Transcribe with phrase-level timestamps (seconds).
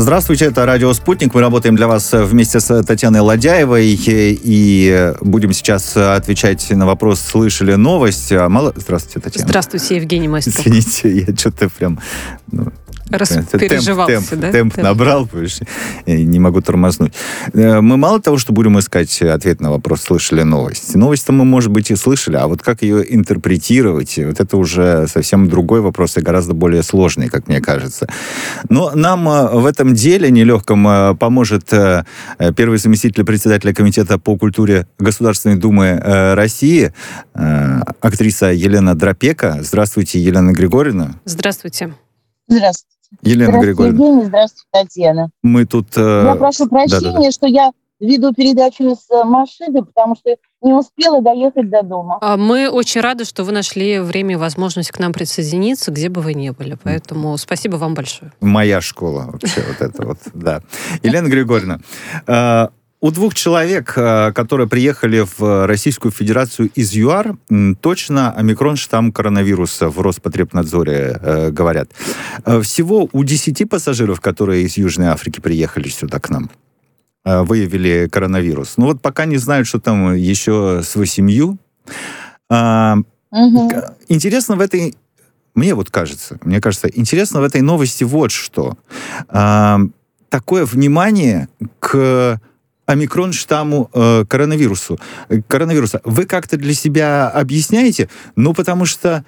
[0.00, 1.34] Здравствуйте, это радио «Спутник».
[1.34, 7.74] Мы работаем для вас вместе с Татьяной Ладяевой и будем сейчас отвечать на вопрос, слышали
[7.74, 8.30] новость.
[8.30, 8.72] Мало...
[8.76, 9.48] Здравствуйте, Татьяна.
[9.48, 10.52] Здравствуйте, Евгений Мастер.
[10.52, 11.98] Извините, я что-то прям...
[12.52, 12.68] Ну,
[13.10, 14.52] Распереживался, темп, да?
[14.52, 15.46] Темп, темп набрал, потому
[16.06, 17.12] не могу тормознуть.
[17.54, 20.94] Э, мы мало того, что будем искать ответ на вопрос, слышали новость.
[20.94, 25.48] Новость-то мы, может быть, и слышали, а вот как ее интерпретировать, вот это уже совсем
[25.48, 28.08] другой вопрос и гораздо более сложный, как мне кажется.
[28.68, 31.70] Но нам э, в этом деле нелегком э, поможет
[32.56, 36.00] первый заместитель председателя Комитета по культуре Государственной Думы
[36.34, 36.92] России,
[37.34, 39.58] актриса Елена Дропека.
[39.60, 41.14] Здравствуйте, Елена Григорьевна.
[41.24, 41.94] Здравствуйте.
[42.48, 42.97] Здравствуйте.
[43.22, 44.04] Елена здравствуйте, Григорьевна.
[44.04, 45.30] Евгений, здравствуйте, Татьяна.
[45.42, 45.86] Мы тут...
[45.96, 46.24] Э...
[46.26, 47.30] Я прошу прощения, да, да, да.
[47.30, 52.18] что я веду передачу из э, машины, потому что не успела доехать до дома.
[52.20, 56.20] А мы очень рады, что вы нашли время и возможность к нам присоединиться, где бы
[56.20, 56.76] вы ни были.
[56.82, 58.32] Поэтому спасибо вам большое.
[58.40, 60.62] Моя школа вообще вот это вот, да.
[61.02, 61.80] Елена Григорьевна,
[62.26, 62.68] э,
[63.00, 67.36] у двух человек, э, которые приехали в Российскую Федерацию из ЮАР,
[67.80, 71.90] точно омикрон штамм коронавируса в Роспотребнадзоре э, говорят.
[72.44, 76.50] Э, всего у 10 пассажиров, которые из Южной Африки приехали сюда к нам,
[77.24, 78.74] выявили коронавирус.
[78.78, 81.58] Ну вот пока не знают, что там еще с восемью.
[82.50, 83.72] Угу.
[84.08, 84.94] Интересно в этой
[85.54, 88.78] мне вот кажется, мне кажется, интересно в этой новости вот что.
[89.28, 89.80] А,
[90.28, 91.48] такое внимание
[91.80, 92.40] к
[92.88, 94.98] омикрон штамму э, коронавирусу,
[95.46, 96.00] коронавируса.
[96.04, 98.08] Вы как-то для себя объясняете?
[98.34, 99.24] Ну, потому что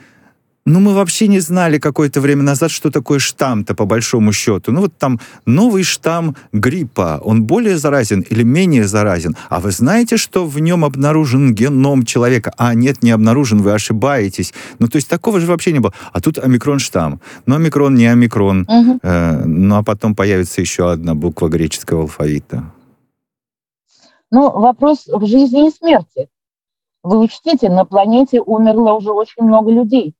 [0.66, 4.72] ну, мы вообще не знали какое-то время назад, что такое штамм-то, по большому счету.
[4.72, 9.36] Ну, вот там новый штамм гриппа, он более заразен или менее заразен.
[9.48, 12.52] А вы знаете, что в нем обнаружен геном человека?
[12.56, 14.54] А, нет, не обнаружен, вы ошибаетесь.
[14.78, 15.92] Ну, то есть такого же вообще не было.
[16.12, 17.20] А тут омикрон-штамм.
[17.46, 18.66] Ну, омикрон не омикрон.
[18.68, 19.00] Угу.
[19.02, 22.64] Э, ну, а потом появится еще одна буква греческого алфавита.
[24.30, 26.28] Но ну, вопрос в жизни и смерти.
[27.02, 30.14] Вы учтите, на планете умерло уже очень много людей.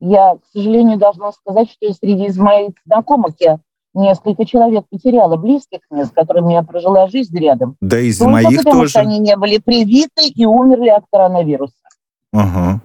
[0.00, 3.60] Я, к сожалению, должна сказать, что среди из моих знакомых я
[3.94, 7.76] несколько человек потеряла, близких мне, с которыми я прожила жизнь рядом.
[7.80, 8.90] Да, из Только моих потому, тоже.
[8.90, 11.74] что они не были привиты и умерли от коронавируса.
[12.32, 12.80] Ага.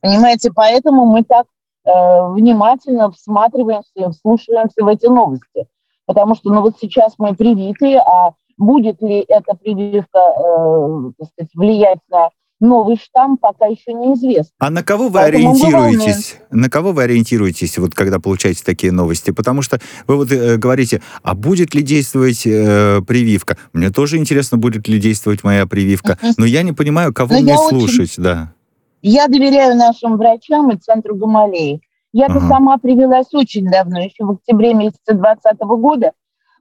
[0.00, 1.46] Понимаете, поэтому мы так
[1.84, 1.90] э,
[2.32, 5.66] внимательно всматриваемся, вслушиваемся в эти новости.
[6.06, 12.00] Потому что, ну вот сейчас мы привиты, а Будет ли эта прививка э, сказать, влиять
[12.10, 12.28] на
[12.60, 14.52] новый штамм, пока еще неизвестно.
[14.58, 16.36] А на кого вы Поэтому ориентируетесь?
[16.50, 19.30] На кого вы ориентируетесь, вот когда получаете такие новости?
[19.30, 23.56] Потому что вы вот э, говорите, а будет ли действовать э, прививка?
[23.72, 26.18] Мне тоже интересно, будет ли действовать моя прививка.
[26.36, 28.22] Но я не понимаю, кого Но мне слушать, очень...
[28.22, 28.52] да.
[29.00, 31.80] Я доверяю нашим врачам и центру Гамалеи.
[32.12, 32.48] Я-то ага.
[32.48, 36.12] сама привелась очень давно, еще в октябре месяца 2020 года.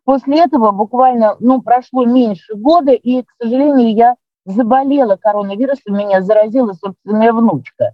[0.10, 6.74] После этого буквально, ну, прошло меньше года, и, к сожалению, я заболела коронавирусом, меня заразила
[6.74, 7.92] собственная внучка.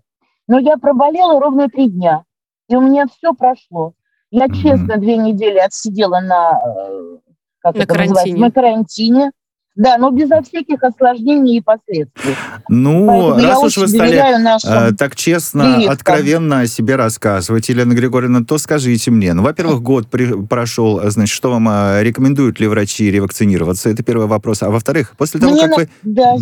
[0.48, 2.24] Но я проболела ровно три дня,
[2.70, 3.96] и у меня все прошло.
[4.32, 7.18] Я, честно, две недели отсидела на, э,
[7.60, 8.40] как на это карантине.
[8.40, 9.32] на карантине.
[9.76, 12.36] Да, но безо всяких осложнений и последствий.
[12.70, 15.94] Ну, Поэтому раз уж вы стали э, так честно, прививкам.
[15.94, 19.34] откровенно о себе рассказывать, Елена Григорьевна, то скажите мне.
[19.34, 23.90] Ну, во-первых, год при, прошел, значит, что вам э, рекомендуют ли врачи ревакцинироваться?
[23.90, 24.64] Это первый вопрос.
[24.64, 25.76] А во-вторых, после того, Мне как на...
[25.76, 25.90] вы...
[26.04, 26.36] Да.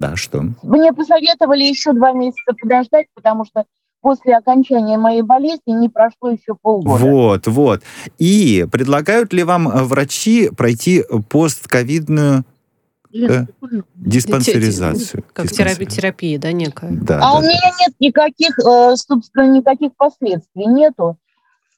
[0.00, 0.44] Да, что?
[0.62, 3.64] Мне посоветовали еще два месяца подождать, потому что
[4.04, 7.02] после окончания моей болезни не прошло еще полгода.
[7.02, 7.82] Вот, вот.
[8.18, 12.44] И предлагают ли вам э, врачи пройти постковидную
[13.14, 13.46] э,
[13.94, 15.24] диспансеризацию?
[15.32, 16.90] Как терапия, терапия, да, некая?
[16.90, 17.48] Да, а да, у да.
[17.48, 21.16] меня нет никаких, э, собственно, никаких последствий, нету.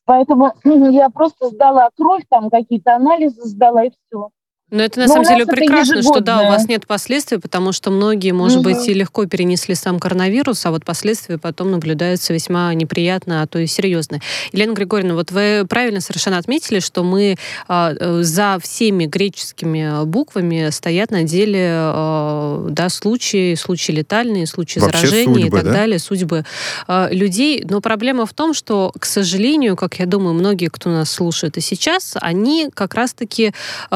[0.04, 4.31] Поэтому я просто сдала кровь, там какие-то анализы сдала и все.
[4.72, 7.93] Но это на Но самом деле прекрасно, что да, у вас нет последствий, потому что
[7.93, 8.71] многие, может угу.
[8.71, 13.60] быть, и легко перенесли сам коронавирус, а вот последствия потом наблюдаются весьма неприятно, а то
[13.60, 14.19] и серьезно.
[14.50, 17.37] Елена Григорьевна, вот вы правильно совершенно отметили, что мы
[17.69, 25.06] э, за всеми греческими буквами стоят на деле э, да, случаи, случаи летальные, случаи Вообще
[25.06, 25.73] заражения судьбы, и так да?
[25.73, 26.44] далее, судьбы
[26.88, 27.64] э, людей.
[27.70, 31.61] Но проблема в том, что, к сожалению, как я думаю, многие, кто нас слушает и
[31.61, 33.52] сейчас, они как раз-таки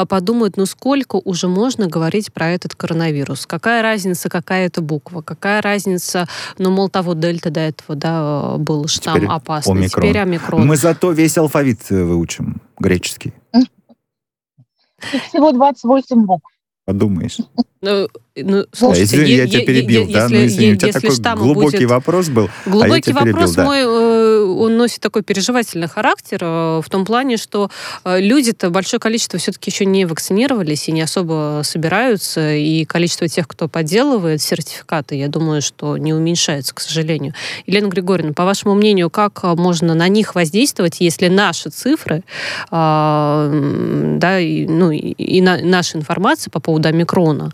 [0.07, 3.47] подумают, ну сколько уже можно говорить про этот коронавирус?
[3.47, 5.23] Какая разница, какая это буква?
[5.23, 6.27] Какая разница,
[6.59, 10.03] ну, мол, того дельта до этого, да, был штамм теперь опасный, омикрон.
[10.03, 10.67] теперь омикрон.
[10.67, 13.33] Мы зато весь алфавит э, выучим, греческий.
[15.29, 16.47] Всего 28 букв.
[16.85, 17.39] Подумаешь.
[17.83, 20.23] Ну, ну, слушайте, да, извини, я тебя перебил, да?
[20.23, 21.89] Если, ну, извини, у тебя такой глубокий будет...
[21.89, 26.85] вопрос был, Глубокий а я вопрос перебил, мой, э, он носит такой переживательный характер в
[26.89, 27.71] том плане, что
[28.05, 33.67] люди-то большое количество все-таки еще не вакцинировались и не особо собираются, и количество тех, кто
[33.67, 37.33] подделывает сертификаты, я думаю, что не уменьшается, к сожалению.
[37.65, 42.23] Елена Григорьевна, по вашему мнению, как можно на них воздействовать, если наши цифры,
[42.69, 47.51] да, и, ну, и наша информация по поводу омикрона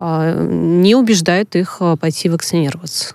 [0.00, 3.14] не убеждает их пойти вакцинироваться?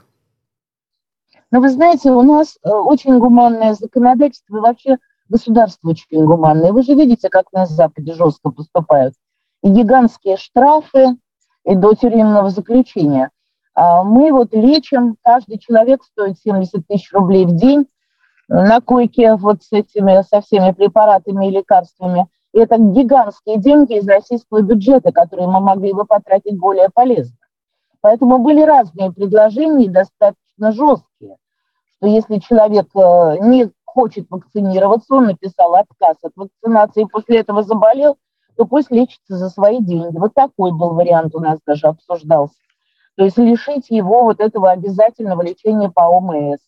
[1.51, 4.97] Но вы знаете, у нас э, очень гуманное законодательство, и вообще
[5.27, 6.71] государство очень гуманное.
[6.71, 9.13] Вы же видите, как на Западе жестко поступают.
[9.61, 11.17] И гигантские штрафы,
[11.65, 13.29] и до тюремного заключения.
[13.75, 17.85] А мы вот лечим, каждый человек стоит 70 тысяч рублей в день
[18.47, 22.27] на койке вот с этими, со всеми препаратами и лекарствами.
[22.53, 27.37] И это гигантские деньги из российского бюджета, которые мы могли бы потратить более полезно.
[28.01, 31.37] Поэтому были разные предложения, достаточно жесткие
[32.01, 37.61] что если человек э, не хочет вакцинироваться, он написал отказ от вакцинации и после этого
[37.61, 38.17] заболел,
[38.57, 40.17] то пусть лечится за свои деньги.
[40.17, 42.55] Вот такой был вариант у нас даже обсуждался.
[43.17, 46.59] То есть лишить его вот этого обязательного лечения по ОМС,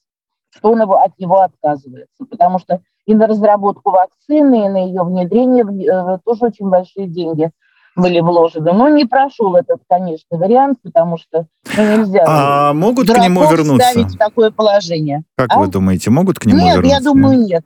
[0.51, 2.25] что он его, от него отказывается.
[2.29, 7.51] Потому что и на разработку вакцины, и на ее внедрение э, тоже очень большие деньги
[7.95, 8.73] были вложены.
[8.73, 11.47] Но не прошел этот, конечно, вариант, потому что
[11.77, 13.89] ну, нельзя а могут к нему вернуться?
[13.89, 15.23] ставить в такое положение.
[15.35, 15.59] Как а?
[15.59, 16.89] вы думаете, могут к нему нет, вернуться?
[16.89, 17.65] Нет, я думаю, нет.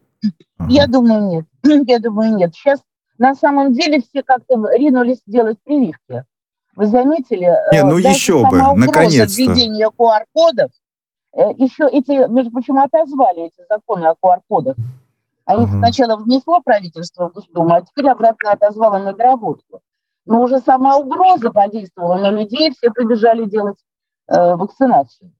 [0.57, 0.71] Ага.
[0.71, 1.45] Я думаю, нет.
[1.87, 2.53] Я думаю, нет.
[2.55, 2.81] Сейчас
[3.17, 6.23] на самом деле все как-то ринулись делать прививки.
[6.75, 7.51] Вы заметили?
[7.71, 9.41] Не, ну еще бы, наконец-то.
[9.41, 10.71] введение QR-кодов,
[11.33, 14.75] э, еще эти, между прочим, отозвали эти законы о QR-кодах.
[15.47, 15.77] Они ага.
[15.77, 19.79] сначала внесло правительство в Госдуму, а теперь обратно отозвало на доработку.
[20.25, 23.77] Но уже сама угроза подействовала на людей, все побежали делать
[24.27, 25.31] э, вакцинацию.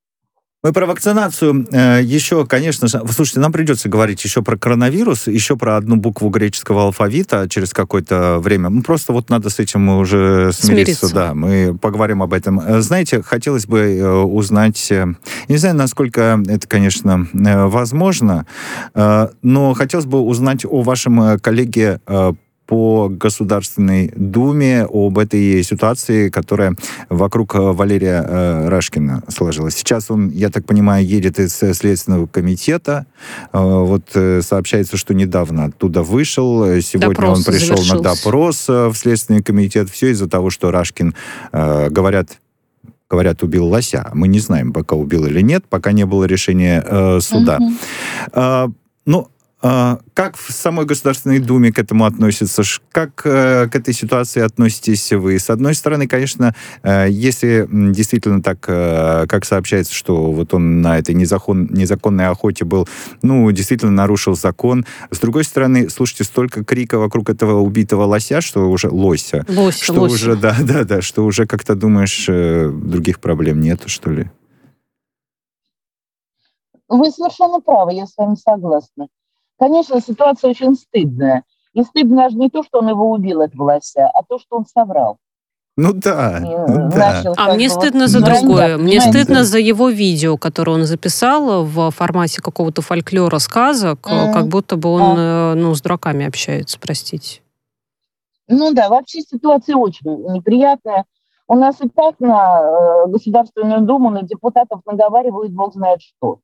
[0.63, 5.55] Мы про вакцинацию э, еще, конечно же, слушайте, нам придется говорить еще про коронавирус, еще
[5.55, 8.69] про одну букву греческого алфавита через какое-то время.
[8.69, 11.13] Ну, просто вот надо с этим уже смириться, смириться.
[11.13, 12.59] да, мы поговорим об этом.
[12.59, 15.05] Э, знаете, хотелось бы э, узнать, э,
[15.47, 18.47] не знаю, насколько это, конечно, возможно,
[18.95, 22.33] э, но хотелось бы узнать о вашем коллеге э,
[22.67, 26.75] по Государственной Думе об этой ситуации, которая
[27.09, 29.75] вокруг э, Валерия э, Рашкина сложилась.
[29.75, 33.05] Сейчас он, я так понимаю, едет из Следственного комитета.
[33.53, 36.65] Э, вот э, сообщается, что недавно оттуда вышел.
[36.81, 37.95] Сегодня допрос он пришел завершился.
[37.95, 39.89] на допрос э, в Следственный комитет.
[39.89, 41.15] Все из-за того, что Рашкин,
[41.53, 42.37] э, говорят,
[43.09, 44.09] говорят, убил лося.
[44.13, 47.59] Мы не знаем, пока убил или нет, пока не было решения э, суда.
[47.61, 47.73] Угу.
[48.33, 48.67] Э,
[49.05, 52.61] ну, как в самой Государственной Думе к этому относятся?
[52.91, 55.39] Как э, к этой ситуации относитесь вы?
[55.39, 60.99] С одной стороны, конечно, э, если действительно так, э, как сообщается, что вот он на
[60.99, 62.87] этой незакон, незаконной охоте был,
[63.23, 64.85] ну, действительно нарушил закон.
[65.09, 70.01] С другой стороны, слушайте, столько крика вокруг этого убитого лося, что уже лося, лось, что
[70.01, 70.13] лось.
[70.13, 74.29] уже, да, да, да, что уже как-то думаешь, других проблем нету, что ли?
[76.89, 79.07] Вы совершенно правы, я с вами согласна.
[79.57, 81.43] Конечно, ситуация очень стыдная.
[81.73, 84.65] И стыдно даже не то, что он его убил, этого лося, а то, что он
[84.65, 85.17] соврал.
[85.75, 86.39] Ну да.
[86.41, 87.23] Ну, да.
[87.37, 88.77] А мне стыдно вот за другое.
[88.77, 89.11] Мне понимаете?
[89.11, 94.33] стыдно за его видео, которое он записал в формате какого-то фольклора сказок, mm-hmm.
[94.33, 95.53] как будто бы он а.
[95.53, 97.41] ну, с дураками общается, простите.
[98.47, 101.05] Ну да, вообще ситуация очень неприятная.
[101.47, 106.39] У нас и так на э, Государственную Думу, на депутатов наговаривают бог знает что.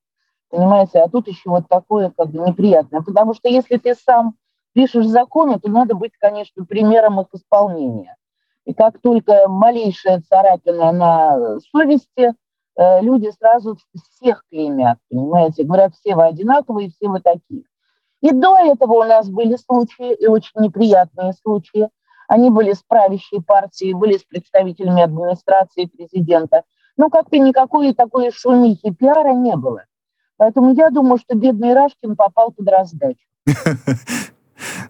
[0.54, 3.02] Понимаете, а тут еще вот такое как бы неприятное.
[3.02, 4.36] Потому что если ты сам
[4.74, 8.16] пишешь законы, то надо быть, конечно, примером их исполнения.
[8.64, 12.36] И как только малейшая царапина на совести,
[12.76, 13.80] э, люди сразу
[14.12, 17.64] всех клеймят, понимаете, говорят, все вы одинаковые, все вы такие.
[18.22, 21.90] И до этого у нас были случаи, и очень неприятные случаи.
[22.28, 26.62] Они были с правящей партией, были с представителями администрации президента.
[26.96, 29.86] Но как-то никакой такой шумихи пиара не было.
[30.44, 33.26] Поэтому я думаю, что бедный Рашкин попал под раздачу.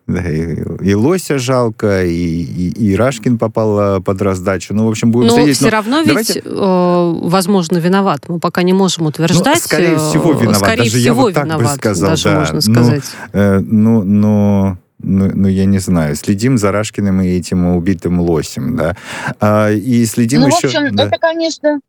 [0.05, 4.75] Да, и, и Лося жалко, и, и, и Рашкин попал под раздачу.
[4.75, 5.55] Ну, в общем, будем Но следить.
[5.55, 6.33] все но равно давайте...
[6.35, 8.25] ведь, э, возможно, виноват.
[8.27, 9.55] Мы пока не можем утверждать.
[9.55, 10.57] Ну, скорее всего, виноват.
[10.57, 12.09] Скорее даже всего, я вот так виноват, бы сказал.
[12.09, 12.39] даже да.
[12.39, 13.03] можно сказать.
[13.31, 18.19] Ну, э, ну, ну, ну, ну, я не знаю, следим за Рашкиным и этим убитым
[18.19, 18.95] лосем, да,
[19.39, 20.67] а, и следим ну, еще...
[20.67, 21.05] в общем, да.
[21.05, 21.79] это, конечно,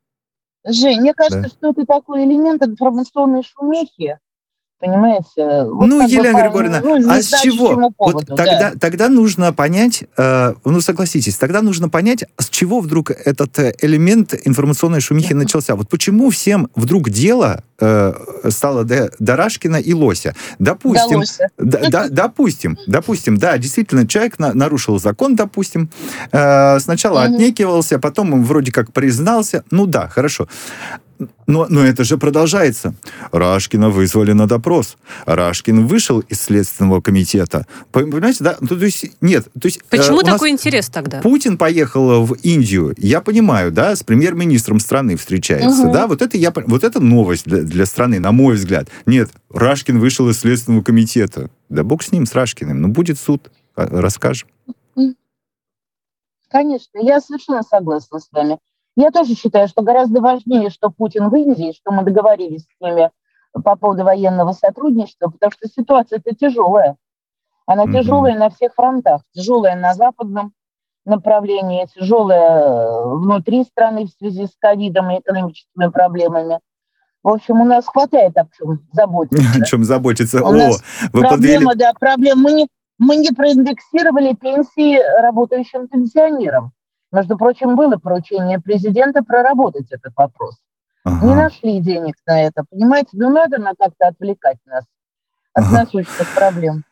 [0.66, 1.48] Жень, мне кажется, да.
[1.48, 4.18] что это такой элемент информационной шумихи,
[4.84, 5.64] понимаете?
[5.70, 7.90] Вот ну, Елена бы, Григорьевна, ну, а с чего?
[7.96, 8.72] Поводу, вот тогда, да.
[8.78, 14.34] тогда нужно понять, э, ну, согласитесь, тогда нужно понять, с чего вдруг этот э, элемент
[14.44, 15.74] информационной шумихи начался.
[15.74, 18.14] Вот почему всем вдруг дело э,
[18.48, 20.34] стало до, до Рашкина и Лося?
[20.58, 21.22] Допустим,
[21.58, 25.90] да, да, допустим, допустим, да, действительно, человек на, нарушил закон, допустим,
[26.32, 27.34] э, сначала uh-huh.
[27.34, 30.48] отнекивался, потом он вроде как признался, ну да, хорошо.
[31.46, 32.94] Но, но это же продолжается.
[33.32, 34.96] Рашкина вызвали на допрос.
[35.26, 37.66] Рашкин вышел из Следственного комитета.
[37.92, 38.56] Понимаете, да?
[38.60, 39.46] Ну, то есть, нет.
[39.60, 41.20] То есть, Почему э, такой интерес тогда?
[41.20, 45.92] Путин поехал в Индию, я понимаю, да, с премьер-министром страны встречается, угу.
[45.92, 48.88] да, вот это, я, вот это новость для, для страны, на мой взгляд.
[49.06, 51.50] Нет, Рашкин вышел из Следственного комитета.
[51.68, 52.80] Да бог с ним, с Рашкиным.
[52.80, 54.48] Ну, будет суд, расскажем.
[56.48, 58.58] Конечно, я совершенно согласна с вами.
[58.96, 63.10] Я тоже считаю, что гораздо важнее, что Путин в Индии, что мы договорились с ними
[63.52, 66.96] по поводу военного сотрудничества, потому что ситуация это тяжелая.
[67.66, 67.92] Она mm-hmm.
[67.92, 69.22] тяжелая на всех фронтах.
[69.32, 70.52] Тяжелая на западном
[71.04, 76.60] направлении, тяжелая внутри страны в связи с ковидом и экономическими проблемами.
[77.22, 79.62] В общем, у нас хватает о чем заботиться.
[79.62, 80.42] О чем заботиться.
[80.42, 80.82] У О, нас
[81.12, 81.78] вы проблема, подвели...
[81.78, 82.42] да, проблема.
[82.42, 86.72] Мы не, мы не проиндексировали пенсии работающим пенсионерам.
[87.14, 90.56] Между прочим, было поручение президента проработать этот вопрос.
[91.04, 91.24] Ага.
[91.24, 93.10] Не нашли денег на это, понимаете?
[93.12, 94.84] Ну, надо на как-то отвлекать нас
[95.52, 95.84] от ага.
[95.84, 96.82] насущных проблем.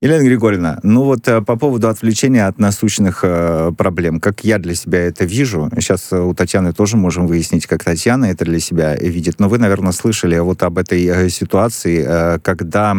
[0.00, 4.74] Елена Григорьевна, ну вот э, по поводу отвлечения от насущных э, проблем, как я для
[4.74, 8.94] себя это вижу, сейчас э, у Татьяны тоже можем выяснить, как Татьяна это для себя
[8.94, 12.94] видит, но вы, наверное, слышали вот об этой ситуации, когда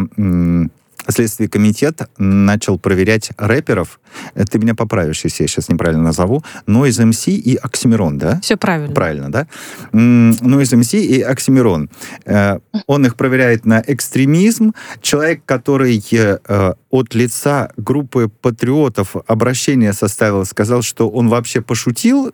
[1.08, 4.00] Следственный комитет начал проверять рэперов.
[4.34, 6.44] Э, ты меня поправишь, если я сейчас неправильно назову.
[6.66, 8.40] Но из МС и Оксимирон, да?
[8.40, 8.94] Все правильно.
[8.94, 9.46] Правильно, да?
[9.92, 11.88] Но из МС и Оксимирон.
[12.26, 14.74] Э, он их проверяет на экстремизм.
[15.00, 22.32] Человек, который э, от лица группы патриотов обращение составил, сказал, что он вообще пошутил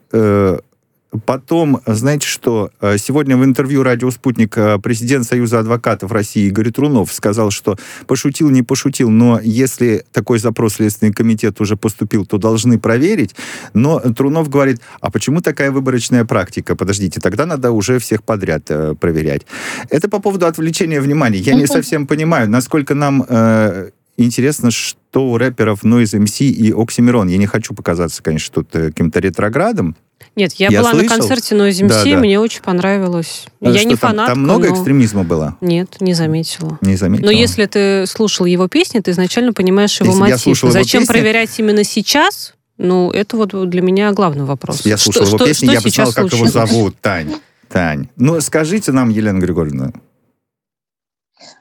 [1.26, 6.73] Потом, знаете что, э, сегодня в интервью «Радио Спутник» э, президент Союза адвокатов России Игорь
[6.73, 12.38] Трунов сказал, что пошутил, не пошутил, но если такой запрос Следственный комитет уже поступил, то
[12.38, 13.37] должны проверить.
[13.75, 16.75] Но Трунов говорит, а почему такая выборочная практика?
[16.75, 19.42] Подождите, тогда надо уже всех подряд э, проверять.
[19.90, 21.38] Это по поводу отвлечения внимания.
[21.38, 27.28] Я не совсем понимаю, насколько нам э, интересно, что у рэперов Noise MC и Оксимирон.
[27.28, 29.97] Я не хочу показаться, конечно, тут каким-то ретроградом,
[30.37, 31.09] нет, я, я была слышал.
[31.09, 32.16] на концерте Noise MC, да, да.
[32.16, 33.47] мне очень понравилось.
[33.61, 34.28] А я не фанат.
[34.28, 34.75] Там много но...
[34.75, 35.56] экстремизма было?
[35.61, 36.78] Нет, не заметила.
[36.80, 37.26] Не заметила.
[37.26, 40.37] Но если ты слушал его песни, ты изначально понимаешь его если мотив.
[40.37, 41.21] Я слушал Зачем его песни...
[41.21, 42.54] проверять именно сейчас?
[42.78, 44.85] Ну, это вот для меня главный вопрос.
[44.85, 46.97] Я слушал что, его песни, что я бы знал, как его зовут.
[47.00, 47.35] Тань.
[47.68, 48.09] Тань.
[48.16, 49.92] Ну, скажите нам, Елена Григорьевна.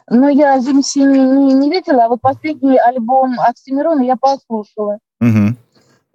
[0.09, 4.97] Ну, я Зимси не, не, не видела, а вот последний альбом Оксимирона я послушала.
[5.21, 5.55] Угу.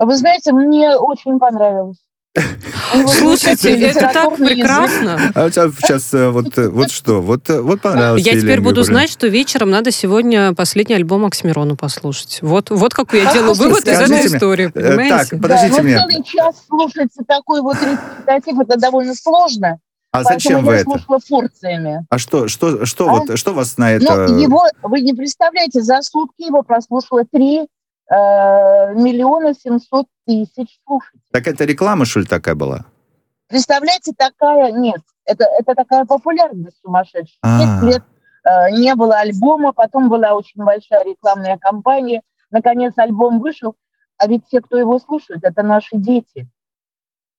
[0.01, 1.99] Вы знаете, мне очень понравилось.
[3.07, 5.33] Слушайте, это так прекрасно.
[5.35, 7.21] А у тебя сейчас э, вот, э, вот что?
[7.21, 8.25] Вот, э, вот понравилось.
[8.25, 12.39] Я теперь буду знать, что вечером надо сегодня последний альбом Оксимирона послушать.
[12.43, 15.31] Вот, вот какой я делаю вывод из этой истории, понимаете?
[15.31, 16.01] Так, подождите меня.
[16.01, 19.79] целый час слушать такой вот речитатив, это довольно сложно.
[20.11, 20.91] А зачем вы это?
[21.29, 22.07] порциями.
[22.09, 23.13] А что, что, что, а?
[23.13, 24.27] вот, что вас на это...
[24.29, 27.67] Ну, его, вы не представляете, за сутки его прослушало три э,
[28.11, 31.23] миллиона семьсот тысяч слушателей.
[31.31, 32.87] Так это реклама, что ли, такая была?
[33.49, 37.39] Представляете, такая, нет, это, это такая популярность сумасшедшая.
[37.43, 37.81] А.
[37.83, 38.03] лет
[38.45, 43.75] э, не было альбома, потом была очень большая рекламная кампания, наконец альбом вышел,
[44.19, 46.49] а ведь те, кто его слушает, это наши дети.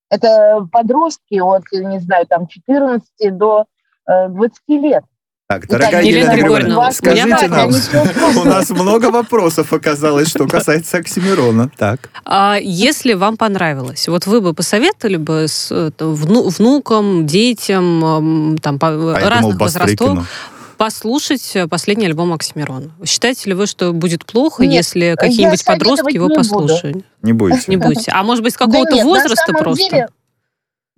[0.10, 3.66] Это подростки от, не знаю, там 14 до
[4.08, 5.04] э, 20 лет.
[5.52, 7.70] Так, дорогая Елена, Елена Григорьевна, скажите нам,
[8.38, 11.72] у нас много вопросов оказалось, что касается Оксимирона.
[11.76, 12.12] Так.
[12.24, 18.90] А если вам понравилось, вот вы бы посоветовали бы с вну, внукам, детям, там, по
[18.90, 20.28] а разных думал, возрастов
[20.78, 22.92] послушать последний альбом Оксимирона.
[23.04, 26.98] Считаете ли вы, что будет плохо, нет, если какие-нибудь подростки его послушают?
[26.98, 27.06] Буду.
[27.24, 27.64] Не будете.
[27.66, 28.12] Не будете.
[28.12, 29.90] А может быть, с какого-то да возраста просто?
[29.90, 30.08] Деле,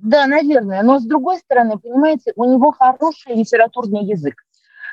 [0.01, 0.81] да, наверное.
[0.83, 4.35] Но с другой стороны, понимаете, у него хороший литературный язык.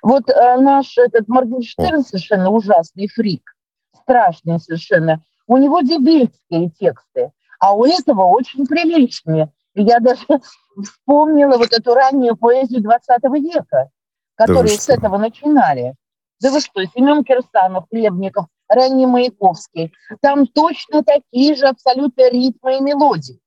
[0.02, 3.56] Вот э, наш этот Моргенштерн совершенно ужасный фрик,
[4.02, 5.22] страшный совершенно.
[5.46, 9.50] У него дебильские тексты, а у этого очень приличные.
[9.74, 10.24] Я даже
[10.82, 13.90] вспомнила вот эту раннюю поэзию 20 века,
[14.36, 15.94] которые да с этого начинали.
[16.40, 19.92] Да вы что, Семен Кирсанов, Хлебников, ранний Маяковский.
[20.20, 23.40] Там точно такие же абсолютно ритмы и мелодии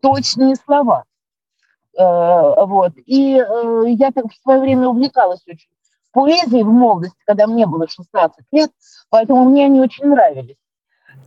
[0.00, 1.04] точные слова.
[1.98, 2.92] Э, вот.
[3.06, 5.68] И э, я так в свое время увлекалась очень
[6.12, 8.70] поэзией в молодости, когда мне было 16 лет,
[9.10, 10.56] поэтому мне они очень нравились.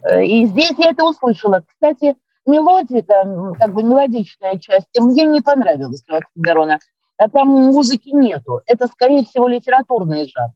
[0.03, 1.63] Э, и здесь я это услышала.
[1.67, 6.79] Кстати, мелодика, как бы мелодичная часть, мне не понравилась у Оксимирона.
[7.17, 8.61] А там музыки нету.
[8.65, 10.53] Это, скорее всего, литературный жанр.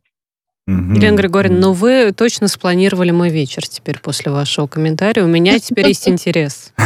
[0.67, 0.95] Угу.
[0.95, 5.23] Елена Григорьевна, ну вы точно спланировали мой вечер теперь после вашего комментария.
[5.23, 6.73] У меня теперь есть интерес.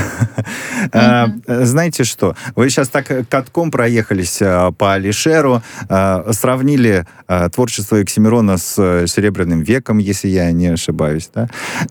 [0.93, 2.35] А, знаете что?
[2.55, 7.05] Вы сейчас так катком проехались а, по Алишеру, сравнили
[7.53, 8.73] творчество Оксимирона с
[9.07, 11.29] Серебряным веком, если я не ошибаюсь.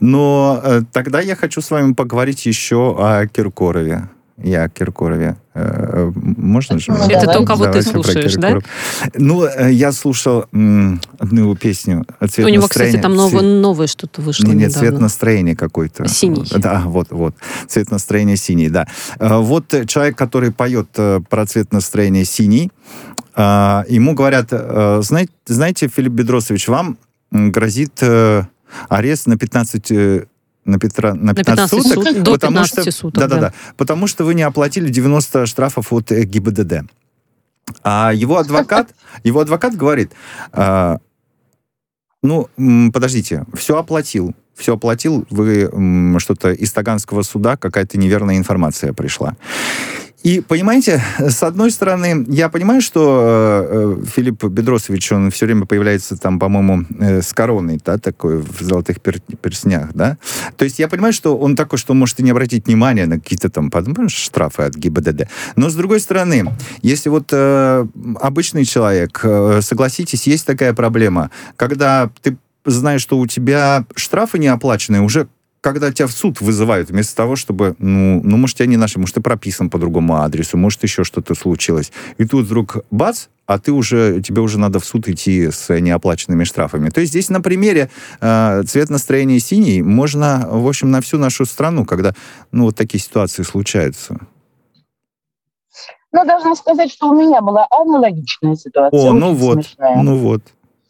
[0.01, 4.09] Но э, тогда я хочу с вами поговорить еще о Киркорове
[4.43, 5.37] я о Киркорове.
[5.55, 6.93] Э, можно же?
[6.93, 8.59] Это то, кого ты слушаешь, да?
[9.15, 12.07] Ну, э, я слушал одну его песню.
[12.31, 16.07] Цвет У него, кстати, там новое, новое что-то вышло Нет, нет, цвет настроения какой-то.
[16.07, 16.45] Синий.
[16.57, 17.35] Да, вот, вот.
[17.67, 18.87] Цвет настроения синий, да.
[19.19, 22.71] Э, вот человек, который поет про цвет настроения синий,
[23.37, 26.99] ему говорят, знаете, знаете Филипп Бедросович, вам
[27.31, 28.03] грозит
[28.89, 30.27] арест на 15
[30.69, 33.21] на, Петра, на 15, на 15 суток, суток, до потому 15 что, суток.
[33.21, 33.53] Да, да, да.
[33.77, 36.91] Потому что вы не оплатили 90 штрафов от ГИБДД.
[37.83, 38.95] А его адвокат,
[39.25, 40.13] его адвокат говорит,
[40.53, 40.99] а,
[42.23, 42.49] ну,
[42.93, 45.71] подождите, все оплатил, все оплатил, вы
[46.19, 49.37] что-то из Таганского суда, какая-то неверная информация пришла.
[50.23, 56.17] И, понимаете, с одной стороны, я понимаю, что э, Филипп Бедросович, он все время появляется
[56.17, 60.19] там, по-моему, э, с короной, да, такой, в золотых пер перснях, да.
[60.57, 63.49] То есть я понимаю, что он такой, что может и не обратить внимания на какие-то
[63.49, 65.29] там, понимаешь, штрафы от ГИБДД.
[65.55, 67.87] Но, с другой стороны, если вот э,
[68.21, 74.49] обычный человек, э, согласитесь, есть такая проблема, когда ты знаешь, что у тебя штрафы не
[74.49, 75.29] оплачены, уже
[75.61, 79.17] когда тебя в суд вызывают, вместо того, чтобы, ну, ну может, тебя не нашли, может,
[79.17, 81.93] ты прописан по другому адресу, может, еще что-то случилось.
[82.19, 86.45] И тут вдруг бац, а ты уже, тебе уже надо в суд идти с неоплаченными
[86.45, 86.91] штрафами.
[86.91, 91.47] То есть здесь на примере э, цвет настроения синий можно, в общем, на всю нашу
[91.47, 92.15] страну, когда,
[92.53, 94.19] ну, вот такие ситуации случаются.
[96.13, 99.11] Ну, должна сказать, что у меня была аналогичная ситуация.
[99.11, 100.03] О, ну вот, смешная.
[100.03, 100.43] ну вот.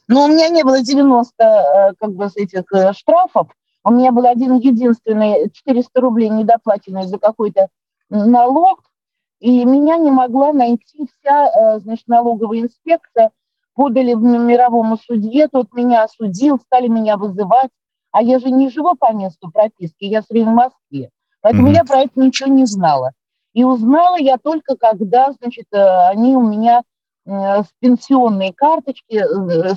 [0.06, 3.48] Но у меня не было 90 э, как бы, этих э, штрафов,
[3.88, 7.68] у меня был один единственный 400 рублей недоплаченный за какой-то
[8.11, 8.83] налог,
[9.40, 13.31] и меня не могла найти вся, э, значит, налоговая инспекция.
[13.74, 17.70] Подали в мировому судье, тот меня осудил, стали меня вызывать.
[18.11, 21.11] А я же не живу по месту прописки, я все время в Москве.
[21.40, 21.74] Поэтому mm-hmm.
[21.74, 23.12] я про это ничего не знала.
[23.53, 26.83] И узнала я только, когда, значит, э, они у меня
[27.27, 27.31] э,
[27.62, 29.22] с пенсионной карточки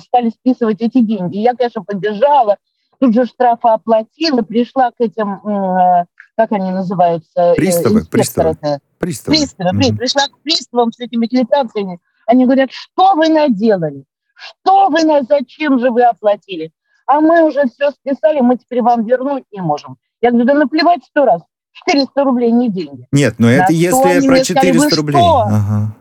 [0.00, 1.38] стали списывать эти деньги.
[1.38, 2.56] Я, конечно, побежала,
[3.02, 6.04] тут же штрафы оплатила, пришла к этим, э,
[6.36, 7.32] как они называются?
[7.34, 8.56] Э, приставы, приставы.
[8.98, 9.36] Приставы.
[9.36, 9.96] Приставы, mm-hmm.
[9.96, 11.98] пришла к приставам с этими квитанциями.
[12.26, 14.04] Они говорят, что вы наделали?
[14.36, 16.70] Что вы, на, зачем же вы оплатили?
[17.06, 19.96] А мы уже все списали, мы теперь вам вернуть не можем.
[20.20, 21.42] Я говорю, да наплевать сто раз.
[21.88, 23.08] 400 рублей не деньги.
[23.10, 25.20] Нет, но это если про 400 сказали, рублей.
[25.20, 25.96] Ага.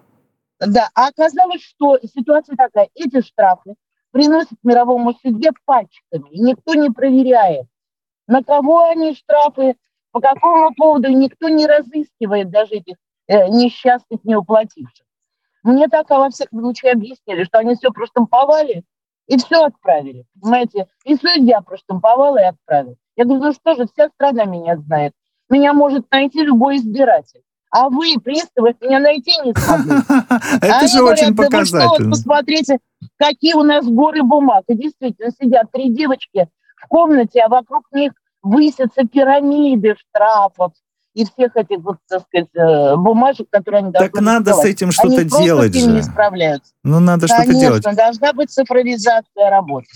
[0.59, 2.89] Да, а оказалось, что ситуация такая.
[2.93, 3.73] Эти штрафы
[4.11, 7.67] приносят мировому судье пачками, никто не проверяет,
[8.27, 9.75] на кого они штрафы,
[10.11, 12.95] по какому поводу, никто не разыскивает даже этих
[13.27, 15.05] э, несчастных неуплативших.
[15.63, 18.83] Мне так, а во всяком случае, объяснили, что они все проштамповали
[19.27, 20.87] и все отправили, понимаете?
[21.05, 22.97] И судья проштамповал и отправил.
[23.15, 25.13] Я говорю, ну что же, вся страна меня знает.
[25.49, 27.41] Меня может найти любой избиратель.
[27.71, 29.93] А вы, приставы, меня найти не смогли.
[30.61, 32.09] Это же очень показательно.
[32.11, 32.79] Посмотрите,
[33.17, 34.65] какие у нас горы бумаг.
[34.67, 38.11] И действительно сидят три девочки в комнате, а вокруг них
[38.43, 40.73] высятся пирамиды штрафов
[41.13, 45.23] и всех этих, вот, так сказать, э, бумажек, которые они Так надо с этим что-то
[45.23, 45.87] делать же.
[45.87, 46.73] не справляются.
[46.83, 47.83] Ну, надо что-то делать.
[47.83, 49.87] Конечно, должна быть цифровизация работы.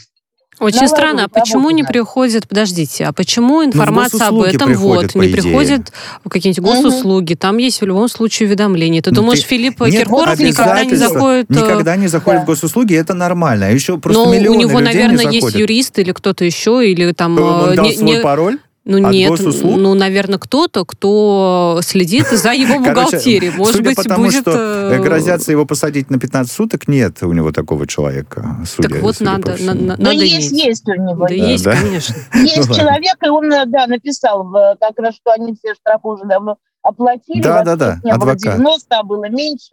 [0.59, 5.27] Очень странно, а почему не приходит, подождите, а почему ну, информация об этом вот, не
[5.29, 5.91] приходит
[6.29, 7.39] какие-нибудь госуслуги, угу.
[7.39, 9.01] там есть в любом случае уведомления.
[9.01, 9.47] Ты ну, думаешь, ты...
[9.47, 11.45] Филипп Нет, Киркоров никогда не заходит...
[11.49, 12.43] Э, никогда не заходит да.
[12.43, 13.67] в госуслуги, это нормально.
[13.67, 17.37] А еще просто Но миллионы у него, наверное, есть юрист или кто-то еще, или там...
[17.39, 18.21] Он э, дал свой не...
[18.21, 18.59] пароль?
[18.85, 19.77] Ну От нет, госуслуг?
[19.77, 23.51] ну, наверное, кто-то, кто следит за его бухгалтерией.
[23.51, 24.41] Может судя быть, по тому, будет...
[24.41, 24.51] что
[24.91, 28.57] э, грозятся его посадить на 15 суток, нет у него такого человека.
[28.63, 31.27] Судя, так вот надо, на, надо ну, есть, есть у него.
[31.27, 31.71] Да, есть, да?
[31.71, 32.15] конечно.
[32.35, 36.57] Есть ну, человек, и он, да, написал как раз, что они все штрафы уже давно
[36.83, 37.41] оплатили.
[37.41, 38.43] Да, да, да, не адвокат.
[38.43, 39.71] было 90, а было меньше.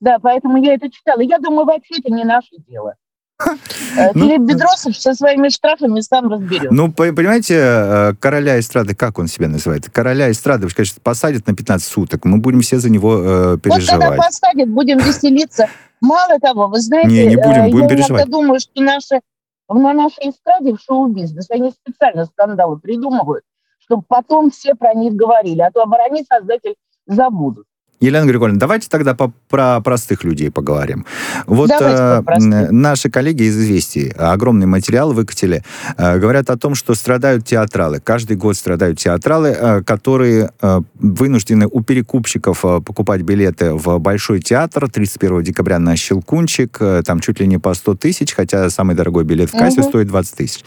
[0.00, 1.20] Да, поэтому я это читала.
[1.20, 2.94] Я думаю, вообще это не наше дело.
[3.40, 6.70] Э, ну, Филипп Бедросов со своими штрафами сам разберет.
[6.70, 9.88] Ну, понимаете, э, короля эстрады, как он себя называет?
[9.90, 12.24] Короля эстрады, конечно, посадят на 15 суток.
[12.24, 13.92] Мы будем все за него э, переживать.
[13.92, 15.68] Вот когда посадят, будем веселиться.
[16.00, 18.28] Мало того, вы знаете, не, не будем, будем я переживать.
[18.28, 19.20] думаю, что наши,
[19.68, 23.44] на нашей эстраде в шоу-бизнесе они специально скандалы придумывают,
[23.78, 26.74] чтобы потом все про них говорили, а то оборони создатель
[27.06, 27.66] забудут.
[28.00, 31.04] Елена Григорьевна, давайте тогда по, про простых людей поговорим.
[31.46, 32.22] Вот э,
[32.70, 35.64] наши коллеги из «Известий» огромный материал выкатили,
[35.96, 38.00] э, говорят о том, что страдают театралы.
[38.00, 44.40] Каждый год страдают театралы, э, которые э, вынуждены у перекупщиков э, покупать билеты в Большой
[44.40, 48.94] театр 31 декабря на Щелкунчик, э, там чуть ли не по 100 тысяч, хотя самый
[48.94, 49.88] дорогой билет в кассе угу.
[49.88, 50.64] стоит 20 тысяч.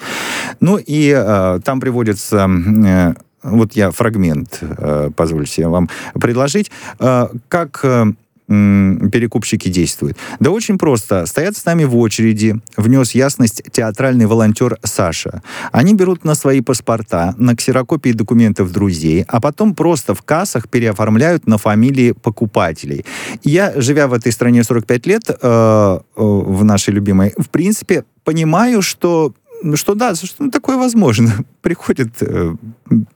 [0.60, 2.50] Ну и э, там приводится...
[2.86, 3.14] Э,
[3.44, 8.06] вот я фрагмент, э, позвольте вам предложить, э, как э,
[8.48, 10.18] перекупщики действуют?
[10.40, 11.26] Да очень просто.
[11.26, 15.42] Стоят с нами в очереди, внес ясность театральный волонтер Саша.
[15.72, 21.48] Они берут на свои паспорта, на ксерокопии документов друзей, а потом просто в кассах переоформляют
[21.48, 23.06] на фамилии покупателей.
[23.44, 29.34] Я, живя в этой стране 45 лет, в нашей любимой, в принципе, понимаю, что
[29.76, 31.32] что да, что ну, такое возможно.
[31.62, 32.56] Приходят э,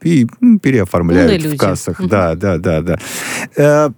[0.01, 1.99] и ну, переоформляют в кассах.
[1.99, 2.09] Угу.
[2.09, 2.99] Да, да, да, да.
[3.55, 3.89] Э,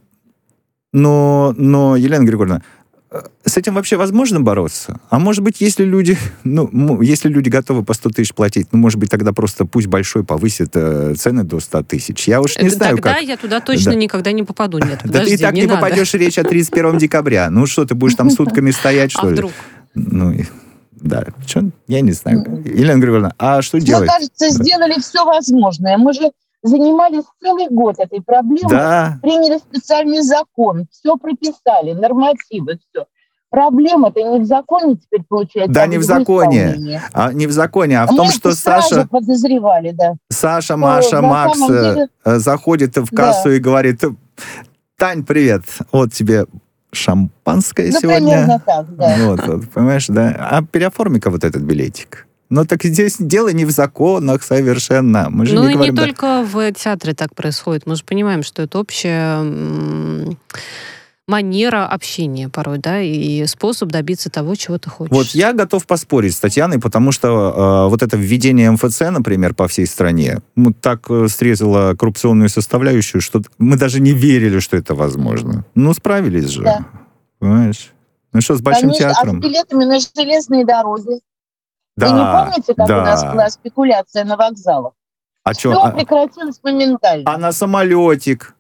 [0.94, 2.62] но, но, Елена Григорьевна,
[3.12, 5.00] э, с этим вообще возможно бороться?
[5.10, 9.00] А может быть, если люди, ну, если люди готовы по 100 тысяч платить, ну, может
[9.00, 12.28] быть, тогда просто пусть большой повысит э, цены до 100 тысяч.
[12.28, 13.24] Я уж не Тогда знаю, Тогда как...
[13.24, 13.98] я туда точно да.
[13.98, 14.80] никогда не попаду.
[14.80, 17.50] Нет, подожди, да ты и так не, не попадешь, речь о 31 декабря.
[17.50, 19.34] Ну что, ты будешь там сутками стоять, что а ли?
[19.34, 19.52] вдруг?
[19.94, 20.34] Ну,
[21.02, 22.64] да, что, я не знаю.
[22.66, 24.04] Елена Григорьевна, а что делать?
[24.04, 25.98] Мне кажется, сделали все возможное.
[25.98, 26.32] Мы же
[26.64, 29.20] занимались целый год этой проблемой, да.
[29.22, 33.06] приняли специальный закон, все прописали, нормативы, все.
[33.50, 35.74] Проблема-то не в законе теперь получается.
[35.74, 37.02] Да, а не в законе.
[37.14, 39.08] А, не в законе, а в том, что Саша...
[39.08, 40.16] подозревали, да.
[40.30, 42.10] Саша, Маша, Макс э, деле...
[42.40, 43.56] заходит в кассу да.
[43.56, 44.04] и говорит,
[44.98, 46.46] Тань, привет, вот тебе
[46.98, 48.62] шампанское ну, сегодня.
[48.66, 49.16] так, да.
[49.20, 50.36] Вот, вот, понимаешь, да?
[50.40, 52.28] А переоформи-ка вот этот билетик.
[52.50, 55.28] Но так здесь дело не в законах совершенно.
[55.30, 56.06] Мы же ну не и говорим, не да...
[56.06, 57.86] только в театре так происходит.
[57.86, 60.36] Мы же понимаем, что это общее
[61.28, 65.12] манера общения порой, да, и способ добиться того, чего ты хочешь.
[65.12, 67.28] Вот я готов поспорить с Татьяной, потому что
[67.86, 73.22] э, вот это введение МФЦ, например, по всей стране, ну, так э, срезало коррупционную составляющую,
[73.22, 75.66] что мы даже не верили, что это возможно.
[75.76, 76.64] Ну, справились же.
[76.64, 76.86] Да.
[77.40, 77.92] Понимаешь?
[78.32, 79.38] Ну что, с Большим Конечно, театром?
[79.38, 81.20] А с билетами на железные дороги?
[81.98, 83.02] Да, Вы не помните, как да.
[83.02, 84.94] у нас была спекуляция на вокзалах?
[85.44, 85.92] А Все что?
[85.92, 87.24] прекратилось моментально.
[87.26, 88.57] А на самолетик?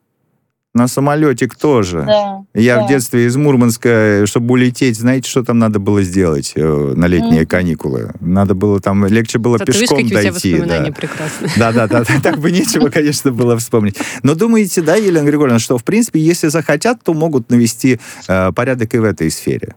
[0.77, 2.03] На самолетик тоже.
[2.05, 2.85] Да, Я да.
[2.85, 7.43] в детстве из Мурманска, чтобы улететь, знаете, что там надо было сделать э, на летние
[7.43, 7.45] mm.
[7.47, 8.11] каникулы?
[8.19, 10.53] Надо было там, легче было да, пешком видишь, дойти.
[10.53, 10.91] У тебя да.
[10.91, 11.49] прекрасные.
[11.57, 13.97] Да, да, да, так бы нечего, конечно, было вспомнить.
[14.21, 18.93] Но думаете, да, Елена Григорьевна, что, в принципе, если захотят, то могут навести э, порядок
[18.93, 19.75] и в этой сфере?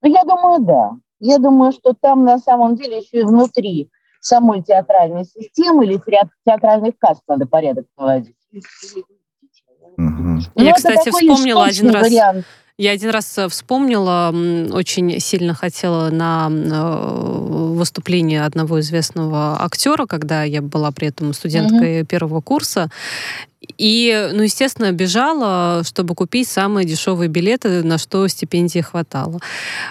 [0.00, 0.92] Ну, я думаю, да.
[1.20, 3.90] Я думаю, что там на самом деле еще и внутри
[4.22, 6.00] самой театральной системы или
[6.46, 8.34] театральных касс надо порядок наводить.
[9.98, 10.40] Угу.
[10.56, 12.08] Я, кстати, вспомнила один раз.
[12.08, 12.46] Вариант.
[12.80, 14.32] Я один раз э, вспомнила,
[14.70, 22.00] очень сильно хотела на э, выступление одного известного актера, когда я была при этом студенткой
[22.00, 22.88] mm первого курса.
[23.76, 29.40] И, ну, естественно, бежала, чтобы купить самые дешевые билеты, на что стипендии хватало.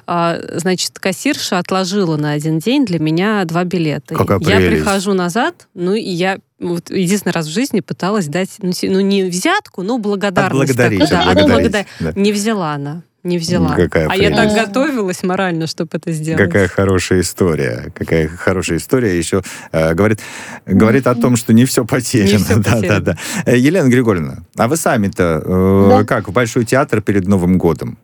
[0.08, 4.16] А, значит, кассирша отложила на один день для меня два билета.
[4.16, 8.72] Какая я прихожу назад, ну, и я вот единственный раз в жизни пыталась дать, ну,
[8.84, 10.72] ну не взятку, но благодарность.
[10.72, 11.10] Отблагодарить.
[11.10, 11.88] Да, отблагодарить.
[12.00, 12.14] Да.
[12.16, 13.76] Не взяла она не взяла.
[13.76, 16.44] Какая а я так готовилась морально, чтобы это сделать.
[16.44, 17.92] Какая хорошая история.
[17.94, 19.18] Какая хорошая история.
[19.18, 20.20] Еще э, говорит,
[20.66, 22.32] говорит о том, что не все потеряно.
[22.32, 23.18] Не все да, да, да.
[23.46, 26.04] Э, Елена Григорьевна, а вы сами-то э, да.
[26.06, 27.98] как, в Большой театр перед Новым годом?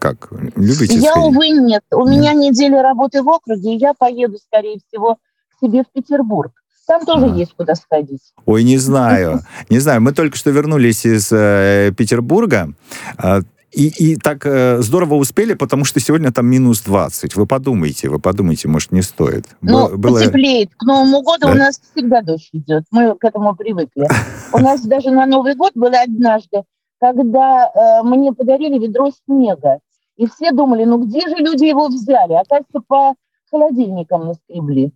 [0.00, 1.28] Как, любите Я, сходить?
[1.28, 1.82] увы, нет.
[1.92, 2.18] У нет.
[2.18, 6.52] меня неделя работы в округе, и я поеду, скорее всего, к себе в Петербург.
[6.86, 7.34] Там тоже а.
[7.34, 8.32] есть куда сходить.
[8.44, 9.40] Ой, не знаю.
[9.70, 10.00] Не знаю.
[10.00, 12.72] Мы только что вернулись из э, Петербурга.
[13.18, 13.40] А,
[13.72, 17.36] и, и так э, здорово успели, потому что сегодня там минус 20.
[17.36, 19.44] Вы подумайте, вы подумайте, может, не стоит.
[19.60, 20.18] Ну, Было...
[20.18, 20.70] потеплеет.
[20.76, 21.50] К Новому году да.
[21.50, 22.84] у нас всегда дождь идет.
[22.90, 24.08] Мы к этому привыкли.
[24.52, 26.62] У нас даже на Новый год было однажды,
[27.00, 29.80] когда э, мне подарили ведро снега.
[30.16, 32.32] И все думали, ну где же люди его взяли?
[32.32, 33.14] Оказывается, по
[33.50, 34.92] холодильникам наскребли.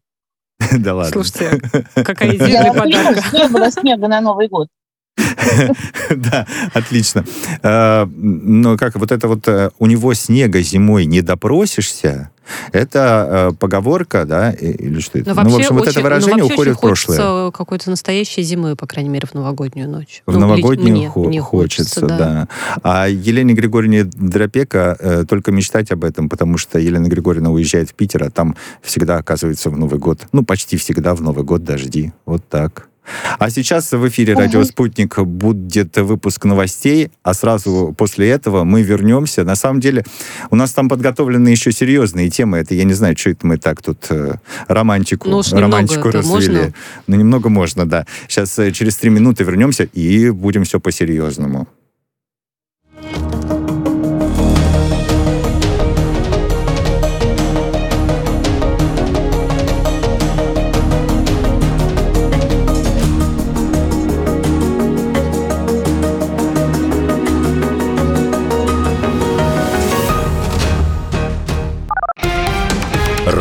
[0.78, 1.12] Да ладно.
[1.12, 1.60] Слушайте,
[1.94, 3.24] какая идея для подарка.
[3.32, 4.68] Не было снега на Новый год.
[6.10, 7.24] Да, отлично.
[7.62, 12.30] А, но как вот это вот э, у него снега зимой не допросишься,
[12.72, 15.34] это э, поговорка, да, или что это?
[15.34, 17.50] Но ну, в общем, вот это выражение уходит в прошлое.
[17.52, 20.22] какой-то настоящей зимы, по крайней мере, в новогоднюю ночь.
[20.26, 21.10] В ну, новогоднюю
[21.42, 22.48] хочется, да.
[22.82, 27.94] А Елене Григорьевне Дропека э, только мечтать об этом, потому что Елена Григорьевна уезжает в
[27.94, 32.12] Питер, а там всегда оказывается в Новый год, ну, почти всегда в Новый год дожди.
[32.26, 32.89] Вот так.
[33.38, 39.44] А сейчас в эфире «Радио Спутник» будет выпуск новостей, а сразу после этого мы вернемся.
[39.44, 40.04] На самом деле
[40.50, 42.58] у нас там подготовлены еще серьезные темы.
[42.58, 44.34] Это я не знаю, что это мы так тут э,
[44.68, 46.30] романтику, ну, романтику развели.
[46.30, 46.74] Можно?
[47.06, 48.06] Ну, немного можно, да.
[48.28, 51.68] Сейчас э, через три минуты вернемся и будем все по-серьезному.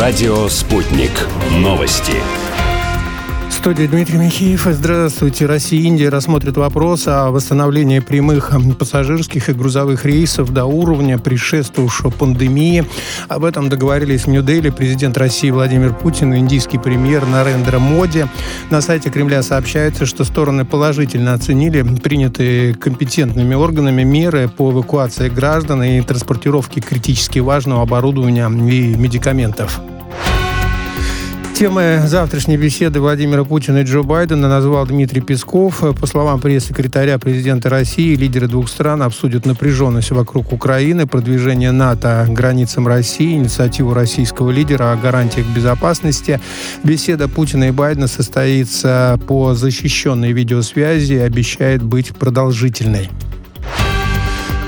[0.10, 1.12] Радио «Спутник».
[1.60, 2.14] Новости.
[3.48, 4.66] В студии Дмитрий Михеев.
[4.72, 5.46] Здравствуйте.
[5.46, 12.10] Россия и Индия рассмотрят вопрос о восстановлении прямых пассажирских и грузовых рейсов до уровня предшествовавшего
[12.10, 12.86] пандемии.
[13.28, 18.26] Об этом договорились в Нью-Дели президент России Владимир Путин и индийский премьер Нарендра Моди.
[18.72, 25.84] На сайте Кремля сообщается, что стороны положительно оценили принятые компетентными органами меры по эвакуации граждан
[25.84, 29.80] и транспортировке критически важного оборудования и медикаментов.
[31.60, 35.84] Темой завтрашней беседы Владимира Путина и Джо Байдена назвал Дмитрий Песков.
[36.00, 42.88] По словам пресс-секретаря президента России, лидеры двух стран обсудят напряженность вокруг Украины, продвижение НАТО границам
[42.88, 46.40] России, инициативу российского лидера о гарантиях безопасности.
[46.86, 53.10] Беседа Путина и Байдена состоится по защищенной видеосвязи и обещает быть продолжительной.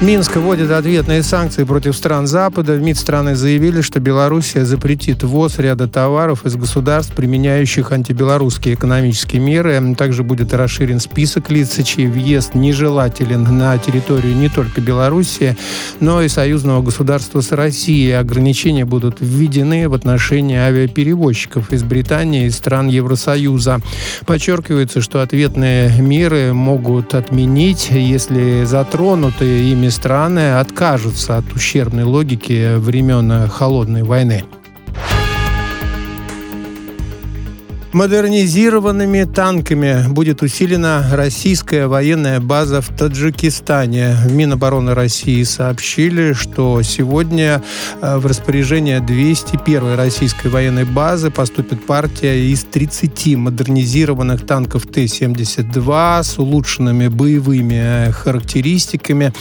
[0.02, 2.74] Минск вводит ответные санкции против стран Запада.
[2.74, 9.40] В МИД страны заявили, что Белоруссия запретит ввоз ряда товаров из государств, применяющих антибелорусские экономические
[9.40, 9.80] меры.
[9.96, 15.56] Также будет расширен список лиц, чей въезд нежелателен на территорию не только Белоруссии,
[16.00, 18.14] но и союзного государства с Россией.
[18.14, 23.82] Ограничения будут введены в отношении авиаперевозчиков из Британии и стран Евросоюза.
[24.26, 33.48] Подчеркивается, что ответные меры могут отменить, если затронутые ими страны откажутся от ущербной логики времен
[33.48, 34.44] Холодной войны.
[37.94, 44.16] Модернизированными танками будет усилена российская военная база в Таджикистане.
[44.26, 47.62] В Минобороны России сообщили, что сегодня
[48.02, 56.40] э, в распоряжение 201 российской военной базы поступит партия из 30 модернизированных танков Т-72 с
[56.40, 59.34] улучшенными боевыми э, характеристиками.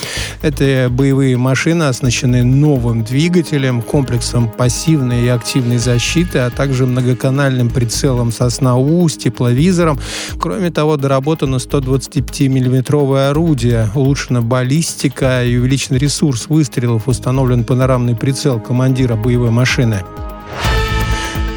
[0.43, 8.33] Эти боевые машины оснащены новым двигателем, комплексом пассивной и активной защиты, а также многоканальным прицелом
[8.41, 9.99] «Сосна-У» с тепловизором.
[10.39, 19.15] Кроме того, доработано 125-миллиметровое орудие, улучшена баллистика и увеличен ресурс выстрелов, установлен панорамный прицел командира
[19.15, 20.03] боевой машины.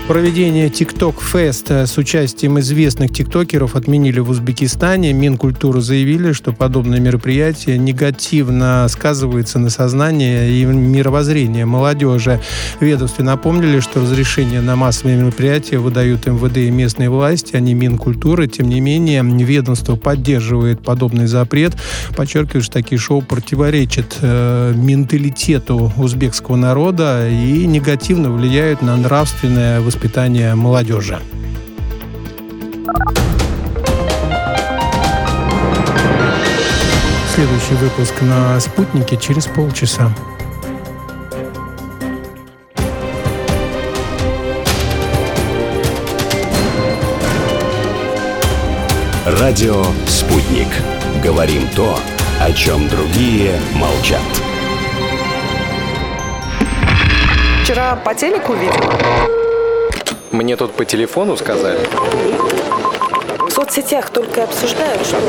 [0.07, 5.13] Проведение TikTok Fest с участием известных тиктокеров отменили в Узбекистане.
[5.13, 12.41] Минкультуры заявили, что подобное мероприятие негативно сказывается на сознании и мировоззрении молодежи.
[12.81, 18.47] Ведомстве напомнили, что разрешение на массовые мероприятия выдают МВД и местные власти, а не Минкультуры.
[18.47, 21.75] Тем не менее, ведомство поддерживает подобный запрет,
[22.17, 29.92] подчеркивает, что такие шоу противоречат э, менталитету узбекского народа и негативно влияют на нравственное воспитание
[29.93, 31.19] воспитания молодежи.
[37.35, 40.11] Следующий выпуск на «Спутнике» через полчаса.
[49.25, 50.69] Радио «Спутник».
[51.23, 51.99] Говорим то,
[52.41, 54.21] о чем другие молчат.
[57.63, 59.42] Вчера по телеку видела.
[60.33, 61.79] Мне тут по телефону сказали.
[63.47, 65.19] В соцсетях только обсуждают, что...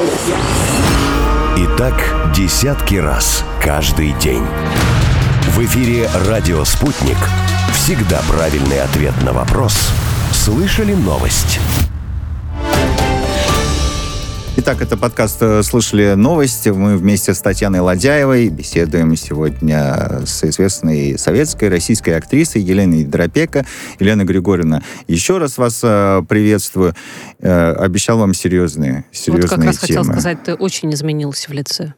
[1.58, 4.46] И так десятки раз каждый день.
[5.48, 7.18] В эфире «Радио Спутник».
[7.74, 9.90] Всегда правильный ответ на вопрос.
[10.32, 11.60] Слышали новость?
[14.66, 16.70] Итак, это подкаст э, «Слышали новости».
[16.70, 23.66] Мы вместе с Татьяной Ладяевой беседуем сегодня с известной советской, российской актрисой Еленой Дропека.
[24.00, 26.94] Елена Григорьевна, еще раз вас э, приветствую.
[27.40, 29.98] Э, обещал вам серьезные, серьезные вот как раз темы.
[29.98, 31.92] хотел сказать, ты очень изменился в лице.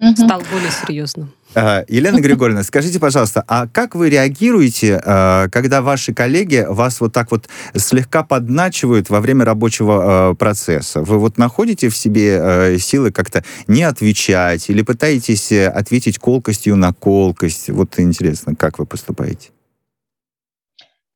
[0.00, 1.32] Стал более серьезным.
[1.54, 7.32] Елена Григорьевна, скажите, пожалуйста, а как вы реагируете, а, когда ваши коллеги вас вот так
[7.32, 11.02] вот слегка подначивают во время рабочего а, процесса?
[11.02, 16.76] Вы вот находите в себе а, силы как-то не отвечать или пытаетесь э, ответить колкостью
[16.76, 17.70] на колкость?
[17.70, 19.50] Вот интересно, как вы поступаете?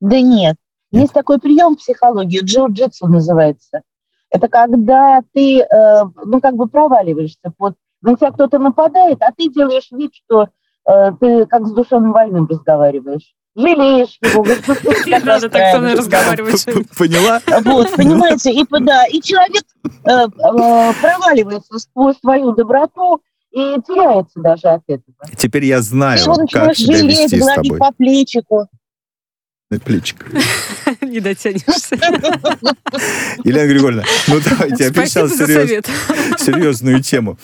[0.01, 0.57] Да нет.
[0.91, 3.83] Есть такой прием в психологии, джиу-джитсу называется.
[4.29, 9.49] Это когда ты, э, ну, как бы проваливаешься под на тебя кто-то нападает, а ты
[9.49, 10.49] делаешь вид, что
[10.89, 13.35] э, ты как с душевным больным разговариваешь.
[13.55, 14.45] Жалеешь его.
[14.45, 16.65] Не надо так со мной разговаривать.
[16.97, 17.41] Поняла?
[17.65, 19.65] Вот, понимаете, и, да, и человек
[20.05, 20.29] э, э,
[21.01, 23.21] проваливается сквозь твою доброту,
[23.53, 25.15] и теряется даже от этого.
[25.37, 27.79] Теперь я знаю, и он как себя жалеть, вести с гладить тобой.
[27.79, 28.69] по плечику.
[29.81, 30.27] Плечико.
[31.01, 31.97] Не дотянешься.
[33.45, 35.85] Елена Григорьевна, ну давайте, опять сейчас серьез-
[36.39, 37.39] серьезную тему.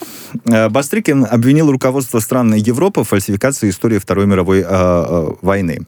[0.46, 5.86] Э, Бастрыкин обвинил руководство стран Европы в фальсификации истории Второй мировой э, э, войны.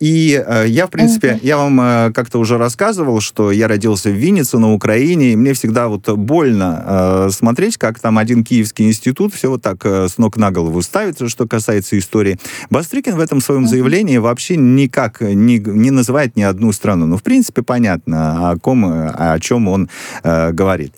[0.00, 4.14] И э, я, в принципе, я вам э, как-то уже рассказывал, что я родился в
[4.14, 9.50] Виннице на Украине, и мне всегда вот больно смотреть, как там один киевский институт все
[9.50, 12.38] вот так с ног на голову ставится, что касается истории.
[12.70, 17.06] Бастрыкин в этом своем заявлении вообще никак не, не называет ни одну страну.
[17.06, 19.88] Ну, в принципе, понятно, о ком, о чем он
[20.22, 20.94] э, говорит.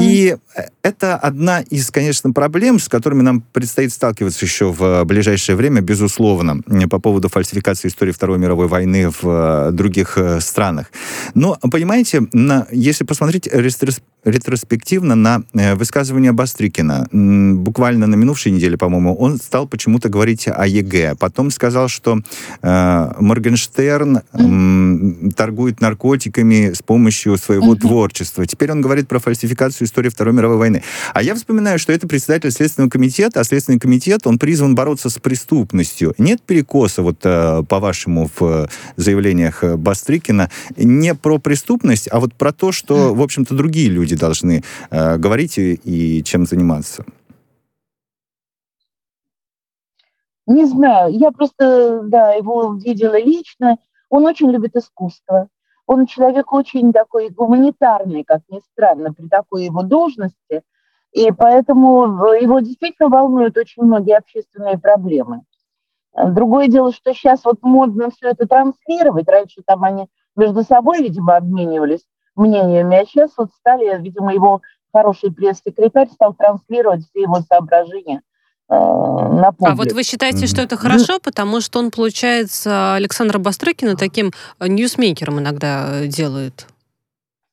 [0.00, 0.36] И
[0.82, 6.62] это одна из, конечно, проблем, с которыми нам предстоит сталкиваться еще в ближайшее время, безусловно,
[6.88, 10.90] по поводу фальсификации истории Второй мировой войны в э, других э, странах.
[11.34, 18.76] Но, понимаете, на, если посмотреть ретрос- ретроспективно на э, высказывание Бастрыкина, буквально на минувшей неделе,
[18.76, 21.14] по-моему, он стал почему-то говорить о ЕГЭ.
[21.18, 22.18] Потом сказал, что
[22.62, 28.46] э, Моргенштерн м, торгует наркотиками с помощью своего творчества.
[28.46, 30.82] Теперь он говорит про фальсификацию истории Второй мировой войны.
[31.14, 35.18] А я вспоминаю, что это председатель Следственного комитета, а Следственный комитет, он призван бороться с
[35.18, 36.14] преступностью.
[36.18, 42.34] Нет перекоса, вот э, по-вашему, в э, заявлениях э, Бастрыкина, не про преступность, а вот
[42.34, 47.04] про то, что, в общем-то, другие люди должны э, говорить и чем заниматься.
[50.46, 53.78] Не знаю, я просто, да, его видела лично.
[54.08, 55.48] Он очень любит искусство.
[55.86, 60.62] Он человек очень такой гуманитарный, как ни странно, при такой его должности.
[61.12, 65.42] И поэтому его действительно волнуют очень многие общественные проблемы.
[66.16, 69.28] Другое дело, что сейчас вот модно все это транслировать.
[69.28, 72.04] Раньше там они между собой, видимо, обменивались
[72.36, 74.60] мнениями, а сейчас вот стали, видимо, его
[74.92, 78.22] хороший пресс-секретарь стал транслировать все его соображения
[78.68, 79.72] э, на публику.
[79.72, 84.68] А вот вы считаете, что это хорошо, потому что он, получается, Александра Бастрыкина таким э,
[84.68, 86.66] ньюсмейкером иногда э, делает?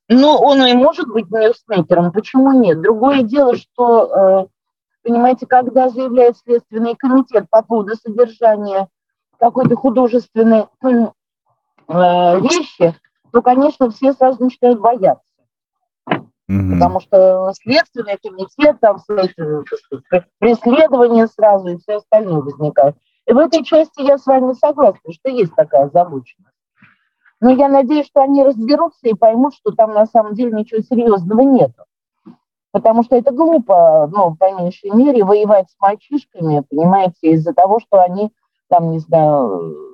[0.10, 2.82] Ну, он и может быть ньюсмейкером, почему нет?
[2.82, 4.48] Другое дело, что,
[5.04, 8.88] понимаете, когда заявляет Следственный комитет по поводу содержания
[9.38, 10.68] какой-то художественной
[11.90, 12.96] вещи,
[13.38, 15.22] то, конечно, все сразу начинают бояться.
[16.48, 16.74] Мгм.
[16.74, 18.98] Потому что Следственный комитет, там
[20.40, 22.96] преследования сразу и все остальное возникает.
[23.28, 26.52] И в этой части я с вами согласна, что есть такая озабоченность.
[27.40, 31.42] Но я надеюсь, что они разберутся и поймут, что там на самом деле ничего серьезного
[31.42, 31.74] нет.
[32.72, 38.02] Потому что это глупо, ну, по меньшей мере, воевать с мальчишками, понимаете, из-за того, что
[38.02, 38.32] они
[38.68, 39.87] там, не знаю,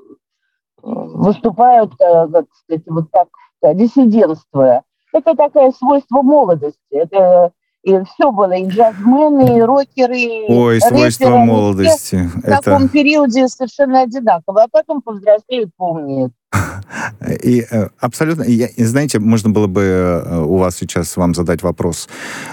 [0.83, 3.29] выступают, э, как сказать, вот так,
[3.75, 4.83] диссидентствуя.
[5.13, 6.77] Это такое свойство молодости.
[6.91, 12.29] Это и все было, и джазмены, и рокеры, и Ой, свойство рэперы, молодости.
[12.33, 12.89] в таком Это...
[12.89, 16.33] периоде совершенно одинаково, а потом повзрослеют, поумнеют.
[17.43, 22.07] И э, абсолютно, я- знаете, можно было бы э, у вас сейчас вам задать вопрос,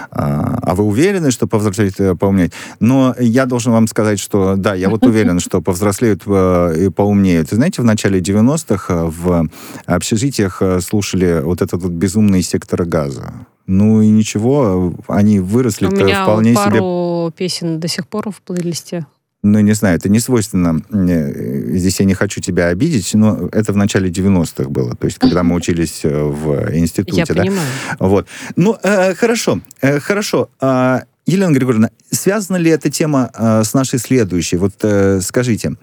[0.09, 2.53] а а вы уверены, что повзрослеют и поумнеют?
[2.79, 7.49] Но я должен вам сказать, что да, я вот уверен, что повзрослеют э, и поумнеют.
[7.49, 9.49] Знаете, в начале 90-х э, в
[9.85, 13.33] общежитиях э, слушали вот этот вот безумный сектор газа.
[13.67, 18.41] Ну и ничего, они выросли У меня вполне себе пару песен до сих пор в
[18.41, 19.05] плейлисте.
[19.43, 20.81] ну, не знаю, это не свойственно.
[20.91, 25.17] э, Здесь я не хочу тебя обидеть, но это в начале 90-х было, то есть
[25.17, 27.23] когда мы учились э, в институте.
[27.27, 27.41] Я да?
[27.41, 27.67] понимаю.
[27.99, 28.27] Вот.
[28.55, 30.49] Ну, э, хорошо, э, хорошо.
[30.59, 34.57] А, Елена Григорьевна, связана ли эта тема э, с нашей следующей?
[34.57, 35.75] Вот э, скажите,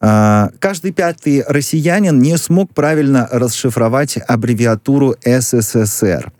[0.00, 6.32] каждый пятый россиянин не смог правильно расшифровать аббревиатуру СССР.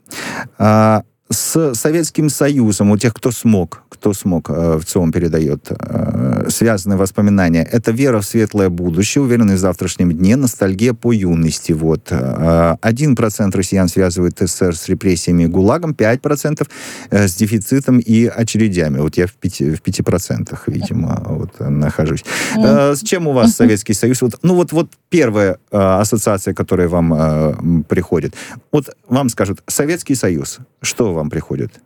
[1.33, 6.97] С Советским Союзом, у тех, кто смог, кто смог, э, в целом передает э, связанные
[6.97, 11.71] воспоминания, это вера в светлое будущее, уверенность в завтрашнем дне, ностальгия по юности.
[11.71, 12.09] Вот.
[12.11, 16.67] Э, один процент россиян связывает СССР с репрессиями и ГУЛАГом, 5%
[17.11, 18.99] с дефицитом и очередями.
[18.99, 22.25] Вот я в 5%, в 5% видимо, вот, нахожусь.
[22.57, 24.23] С чем у вас Советский Союз?
[24.23, 28.35] Вот, ну вот, вот первая ассоциация, которая вам приходит.
[28.73, 31.81] Вот вам скажут, Советский Союз, что вам приходит?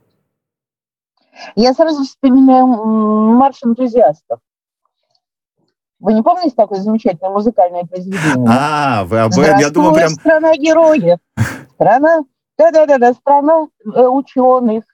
[1.56, 4.38] Я сразу вспоминаю марш энтузиастов.
[5.98, 8.46] Вы не помните такое замечательное музыкальное произведение?
[8.48, 10.10] А, вы об этом, я думаю, прям...
[10.10, 11.18] страна героев.
[11.74, 12.24] Страна,
[12.58, 14.84] да-да-да, страна э, ученых.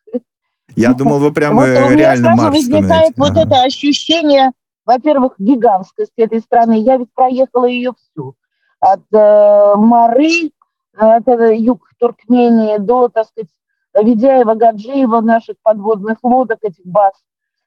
[0.76, 3.42] Я думал, вы прям вот э, реально марш возникает вот ага.
[3.42, 4.52] это ощущение,
[4.86, 6.78] во-первых, гигантскости этой страны.
[6.78, 8.36] Я ведь проехала ее всю.
[8.78, 10.52] От э, Мары,
[10.96, 13.50] от э, юг Туркмении до, так сказать,
[13.94, 17.14] Ведяева, Гаджиева, наших подводных лодок, этих баз,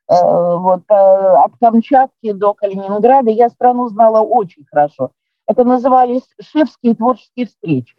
[0.09, 5.11] э, вот, э, от Камчатки до Калининграда, я страну знала очень хорошо.
[5.45, 7.95] Это назывались шефские творческие встречи.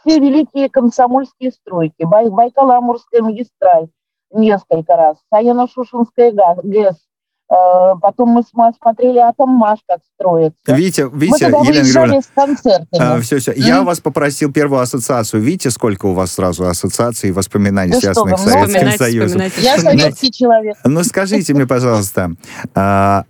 [0.00, 3.88] Все великие комсомольские стройки, Бай, Байкало-Амурская магистраль
[4.30, 6.32] несколько раз, Саяно-Шушинская
[6.62, 6.96] ГЭС,
[7.48, 10.58] потом мы смотрели «Атоммаш», как строится.
[10.66, 12.86] Витя, Витя, мы Елена Григорьевна, с концертами.
[12.98, 13.52] А, все, все.
[13.52, 13.60] Mm.
[13.60, 15.42] Я вас попросил первую ассоциацию.
[15.42, 19.42] Видите, сколько у вас сразу ассоциаций и воспоминаний, да связанных с Советским Союзом?
[19.58, 20.76] Я советский человек.
[20.84, 22.32] Ну, скажите мне, пожалуйста,
[22.74, 23.24] а,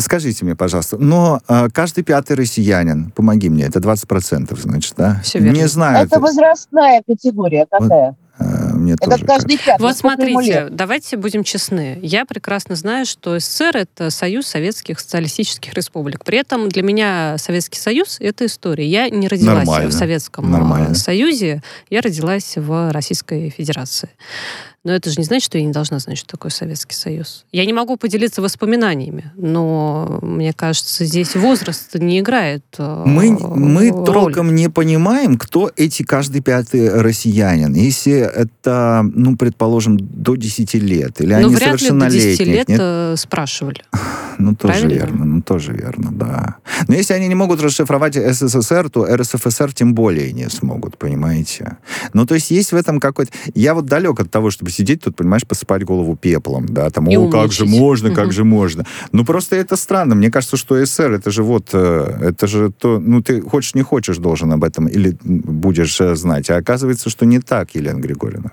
[0.00, 5.20] Скажите мне, пожалуйста, но э, каждый пятый россиянин, помоги мне, это 20%, значит, да?
[5.24, 5.56] Все верно.
[5.56, 6.06] Не знаю.
[6.06, 6.20] Это, это...
[6.20, 8.14] возрастная категория какая?
[8.38, 9.76] Вот мне это тоже каждый кажется.
[9.78, 11.98] Вот смотрите, давайте будем честны.
[12.02, 16.24] Я прекрасно знаю, что СССР— это Союз Советских Социалистических Республик.
[16.24, 18.86] При этом для меня Советский Союз— это история.
[18.86, 19.90] Я не родилась Нормально.
[19.90, 20.94] в Советском Нормально.
[20.94, 24.10] Союзе, я родилась в Российской Федерации.
[24.88, 27.44] Но это же не значит, что я не должна знать, что такое Советский Союз.
[27.52, 33.90] Я не могу поделиться воспоминаниями, но мне кажется, здесь возраст не играет э, Мы, мы
[33.90, 34.06] роль.
[34.06, 37.74] толком не понимаем, кто эти каждый пятый россиянин.
[37.74, 42.30] Если это, ну, предположим, до 10 лет, или ну, они вряд совершеннолетние.
[42.30, 42.80] Ли до 10 лет нет?
[42.80, 43.82] Э, спрашивали.
[44.40, 45.00] Ну, тоже Правильно?
[45.00, 46.56] верно, ну, тоже верно, да.
[46.86, 51.78] Но если они не могут расшифровать СССР, то РСФСР тем более не смогут, понимаете?
[52.12, 53.32] Ну, то есть есть в этом какой-то...
[53.56, 57.16] Я вот далек от того, чтобы сидеть тут, понимаешь, посыпать голову пеплом, да, там, И
[57.16, 58.84] о, как же можно, как же можно.
[59.12, 60.14] Ну, просто это странно.
[60.14, 63.82] Мне кажется, что СССР, это же вот, э, это же то, ну, ты хочешь, не
[63.82, 66.50] хочешь, должен об этом или будешь э, знать.
[66.50, 68.52] А оказывается, что не так, Елена Григорьевна.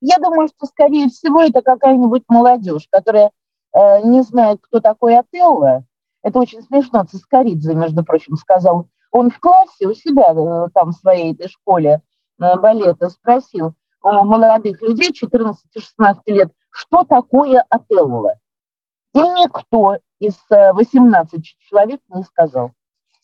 [0.00, 3.30] Я думаю, что, скорее всего, это какая-нибудь молодежь, которая
[3.74, 5.84] Э, не знает, кто такой Отелло.
[6.22, 7.04] Это очень смешно.
[7.04, 8.88] Цискоридзе, между прочим, сказал.
[9.10, 12.00] Он в классе у себя, э, там, в своей этой школе
[12.40, 13.74] э, балета спросил
[14.04, 15.54] молодых людей 14-16
[16.26, 18.34] лет, что такое Отелло.
[19.14, 22.72] И никто из 18 человек не сказал.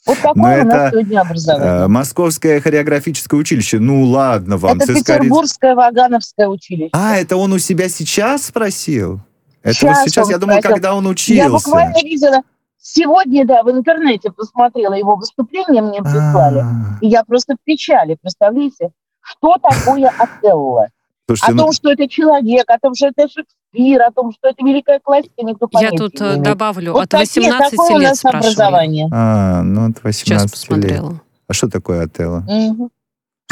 [0.07, 1.87] Вот такое у нас сегодня образование.
[1.89, 3.79] Московское хореографическое училище.
[3.79, 4.79] Ну ладно вам.
[4.79, 6.91] Это Петербургское Вагановское училище.
[6.95, 9.21] А, это он у себя сейчас спросил?
[9.63, 11.45] Это сейчас, вот сейчас я думаю, когда он учился.
[11.45, 12.43] Я буквально видела,
[12.79, 16.61] сегодня, да, в интернете посмотрела его выступление, мне прислали.
[16.61, 16.99] А.
[17.03, 18.91] И я просто в печали, представляете?
[19.31, 20.89] Что такое Отелло?
[21.27, 21.73] Слушайте, о том, ну...
[21.73, 25.69] что это человек, о том, что это Шекспир, о том, что это великая классика, никто
[25.81, 28.45] Я тут не э, добавлю, вот от 18 такие, лет спрашивали.
[28.45, 29.09] образование.
[29.13, 31.11] А, ну от 18 Сейчас посмотрела.
[31.13, 31.21] лет.
[31.47, 32.45] А что такое Отелло?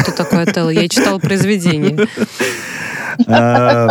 [0.01, 0.70] Что такое Отелло?
[0.70, 2.07] Я читала произведение.
[3.26, 3.89] А,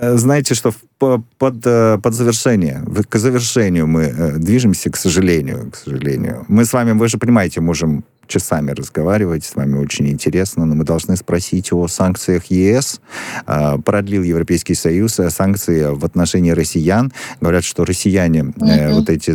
[0.00, 6.44] Э, знаете, что под, э, под завершение, к завершению мы движемся, к сожалению, к сожалению.
[6.48, 10.84] Мы с вами, вы же понимаете, можем часами разговаривать, с вами очень интересно, но мы
[10.84, 13.00] должны спросить о санкциях ЕС.
[13.46, 17.12] А, продлил Европейский Союз санкции в отношении россиян.
[17.40, 18.94] Говорят, что россияне mm-hmm.
[18.94, 19.32] вот эти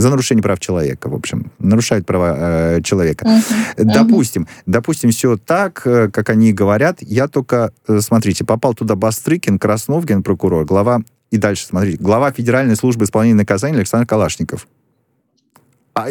[0.00, 3.26] за нарушение прав человека, в общем, нарушают права э, человека.
[3.26, 3.84] Uh-huh.
[3.84, 4.62] Допустим, uh-huh.
[4.66, 6.98] допустим, все так, э, как они говорят.
[7.00, 12.76] Я только, э, смотрите, попал туда Бастрыкин, Краснов, генпрокурор, глава, и дальше, смотрите, глава Федеральной
[12.76, 14.66] службы исполнения наказаний Александр Калашников.
[15.94, 16.08] А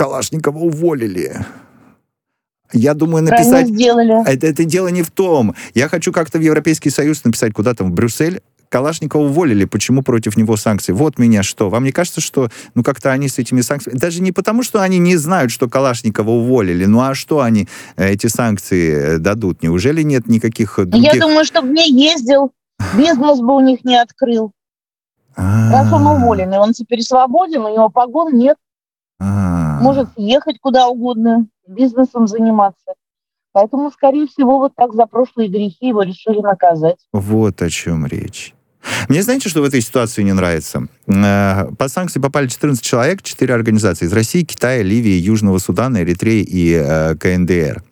[0.00, 1.44] Калашникова уволили.
[2.72, 3.68] Я думаю, написать...
[4.26, 5.54] Это, это дело не в том.
[5.74, 8.40] Я хочу как-то в Европейский Союз написать куда-то в Брюссель,
[8.70, 10.92] Калашникова уволили, почему против него санкции?
[10.92, 11.68] Вот меня что.
[11.68, 13.98] Вам не кажется, что ну как-то они с этими санкциями...
[13.98, 18.12] Даже не потому, что они не знают, что Калашникова уволили, ну а что они э,
[18.12, 19.62] эти санкции э, дадут?
[19.62, 21.12] Неужели нет никаких других...
[21.12, 22.52] Я думаю, что не ездил,
[22.96, 24.52] бизнес бы у них не открыл.
[25.36, 25.70] А.
[25.72, 28.56] Раз он уволен, и он теперь свободен, у него погон нет.
[29.20, 29.80] А.
[29.80, 32.94] Может ехать куда угодно, бизнесом заниматься.
[33.52, 36.98] Поэтому, скорее всего, вот так за прошлые грехи его решили наказать.
[37.12, 38.54] Вот о чем речь.
[39.08, 40.86] Мне знаете, что в этой ситуации не нравится?
[41.06, 46.42] Э, под санкции попали 14 человек, 4 организации из России, Китая, Ливии, Южного Судана, Эритреи
[46.42, 47.82] и э, КНДР.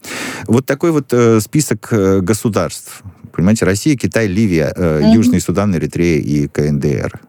[0.47, 3.03] Вот такой вот э, список государств.
[3.33, 5.13] Понимаете, Россия, Китай, Ливия, mm-hmm.
[5.13, 7.21] Южный Судан, Эритрея и КНДР.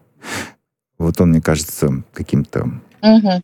[0.98, 2.70] Вот он, мне кажется, каким-то
[3.02, 3.40] mm-hmm.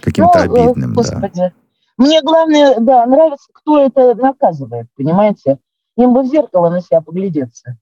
[0.00, 0.94] Каким-то ну, обидным.
[0.94, 1.36] Господи.
[1.36, 1.52] Да.
[1.96, 5.58] Мне главное, да, нравится, кто это наказывает, понимаете?
[5.96, 7.78] Им бы в зеркало на себя поглядеться.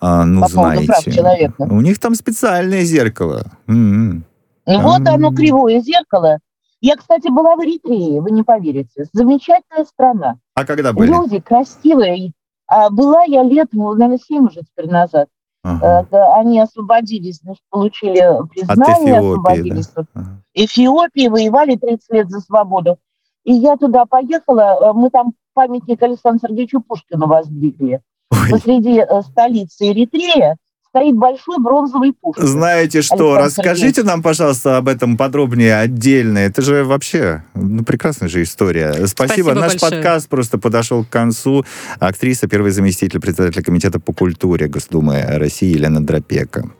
[0.00, 1.62] А, ну, по знаете, прав человека.
[1.62, 3.44] у них там специальное зеркало.
[3.68, 4.22] Mm-hmm.
[4.66, 5.08] Вот mm-hmm.
[5.08, 6.38] оно, кривое зеркало.
[6.80, 9.06] Я, кстати, была в Эритрее, вы не поверите.
[9.12, 10.38] Замечательная страна.
[10.54, 11.08] А когда были?
[11.08, 12.32] Люди красивые.
[12.66, 15.28] А была я лет, ну, наверное, 7 уже теперь назад.
[15.66, 16.06] Ага.
[16.10, 19.88] Э, они освободились, значит, получили признание, От Эфиопии, освободились.
[19.88, 20.04] Да.
[20.14, 20.42] Ага.
[20.54, 22.98] Эфиопии воевали 30 лет за свободу.
[23.44, 28.00] И я туда поехала, э, мы там памятник Александру Сергеевичу Пушкину воздвигли.
[28.30, 28.50] Ой.
[28.50, 30.56] Посреди э, столицы Эритрея
[30.96, 32.46] стоит большой бронзовый Пушкин.
[32.46, 34.06] Знаете что, Александр расскажите Сергеевич.
[34.06, 36.38] нам, пожалуйста, об этом подробнее, отдельно.
[36.38, 38.92] Это же вообще ну, прекрасная же история.
[39.06, 39.26] Спасибо.
[39.26, 39.90] Спасибо Наш большое.
[39.92, 41.64] подкаст просто подошел к концу.
[41.98, 46.70] Актриса, первый заместитель председателя Комитета по культуре Госдумы России Елена Дропека.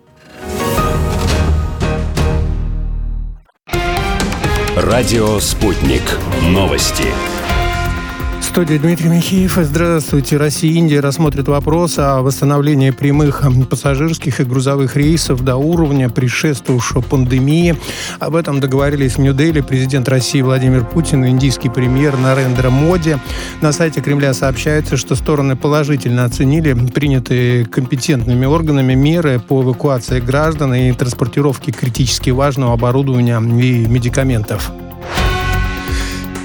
[4.76, 6.02] Радио «Спутник».
[6.42, 7.04] Новости
[8.56, 9.58] студии Дмитрий Михеев.
[9.60, 10.38] Здравствуйте.
[10.38, 17.02] Россия и Индия рассмотрят вопрос о восстановлении прямых пассажирских и грузовых рейсов до уровня предшествовавшего
[17.02, 17.76] пандемии.
[18.18, 23.18] Об этом договорились в Нью-Дели президент России Владимир Путин и индийский премьер Нарендра Моди.
[23.60, 30.72] На сайте Кремля сообщается, что стороны положительно оценили принятые компетентными органами меры по эвакуации граждан
[30.72, 34.72] и транспортировке критически важного оборудования и медикаментов.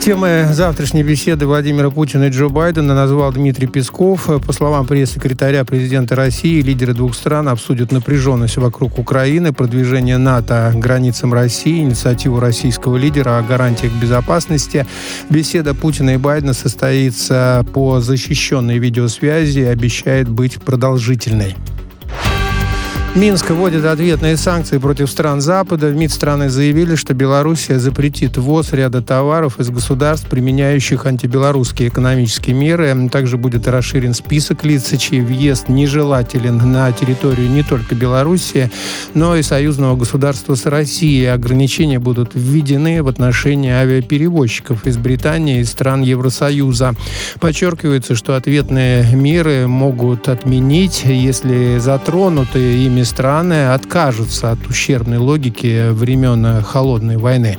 [0.01, 4.31] Темой завтрашней беседы Владимира Путина и Джо Байдена назвал Дмитрий Песков.
[4.43, 11.35] По словам пресс-секретаря президента России, лидеры двух стран обсудят напряженность вокруг Украины, продвижение НАТО границам
[11.35, 14.87] России, инициативу российского лидера о гарантиях безопасности.
[15.29, 21.55] Беседа Путина и Байдена состоится по защищенной видеосвязи и обещает быть продолжительной.
[23.13, 25.87] Минск вводит ответные санкции против стран Запада.
[25.87, 32.55] В МИД страны заявили, что Белоруссия запретит ввоз ряда товаров из государств, применяющих антибелорусские экономические
[32.55, 33.09] меры.
[33.11, 38.71] Также будет расширен список лиц, чей въезд нежелателен на территорию не только Белоруссии,
[39.13, 41.25] но и союзного государства с Россией.
[41.25, 46.93] Ограничения будут введены в отношении авиаперевозчиков из Британии и стран Евросоюза.
[47.41, 56.61] Подчеркивается, что ответные меры могут отменить, если затронутые ими страны откажутся от ущербной логики времен
[56.63, 57.57] Холодной войны.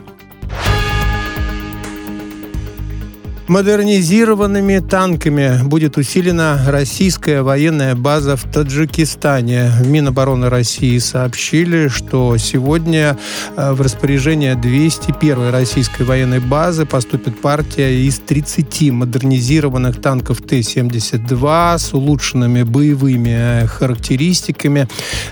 [3.48, 9.68] Модернизированными танками будет усилена российская военная база в Таджикистане.
[9.80, 13.18] В Минобороны России сообщили, что сегодня
[13.56, 21.92] э, в распоряжение 201 российской военной базы поступит партия из 30 модернизированных танков Т-72 с
[21.92, 24.86] улучшенными боевыми характеристиками.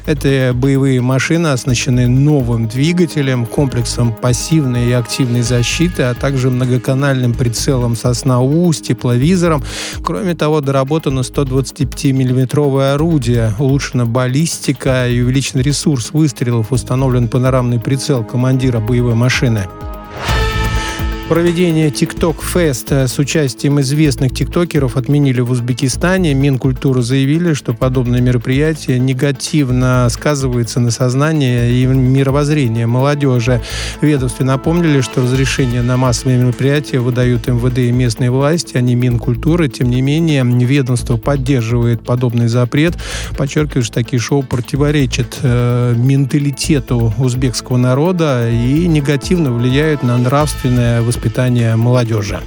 [0.06, 7.94] Эти боевые машины оснащены новым двигателем, комплексом пассивной и активной защиты, а также многоканальным прицелом
[8.00, 9.62] со СНАУ с тепловизором.
[10.02, 18.80] Кроме того, доработано 125-миллиметровое орудие, улучшена баллистика и увеличен ресурс выстрелов, установлен панорамный прицел командира
[18.80, 19.66] боевой машины.
[21.30, 26.34] Проведение TikTok Fest с участием известных тиктокеров отменили в Узбекистане.
[26.34, 33.62] Минкультуры заявили, что подобное мероприятие негативно сказывается на сознании и мировоззрении молодежи.
[34.00, 39.68] Ведомстве напомнили, что разрешение на массовые мероприятия выдают МВД и местные власти, а не Минкультуры.
[39.68, 42.96] Тем не менее, ведомство поддерживает подобный запрет,
[43.38, 51.19] подчеркивает, что такие шоу противоречат э, менталитету узбекского народа и негативно влияют на нравственное воспитание
[51.20, 52.40] воспитания молодежи.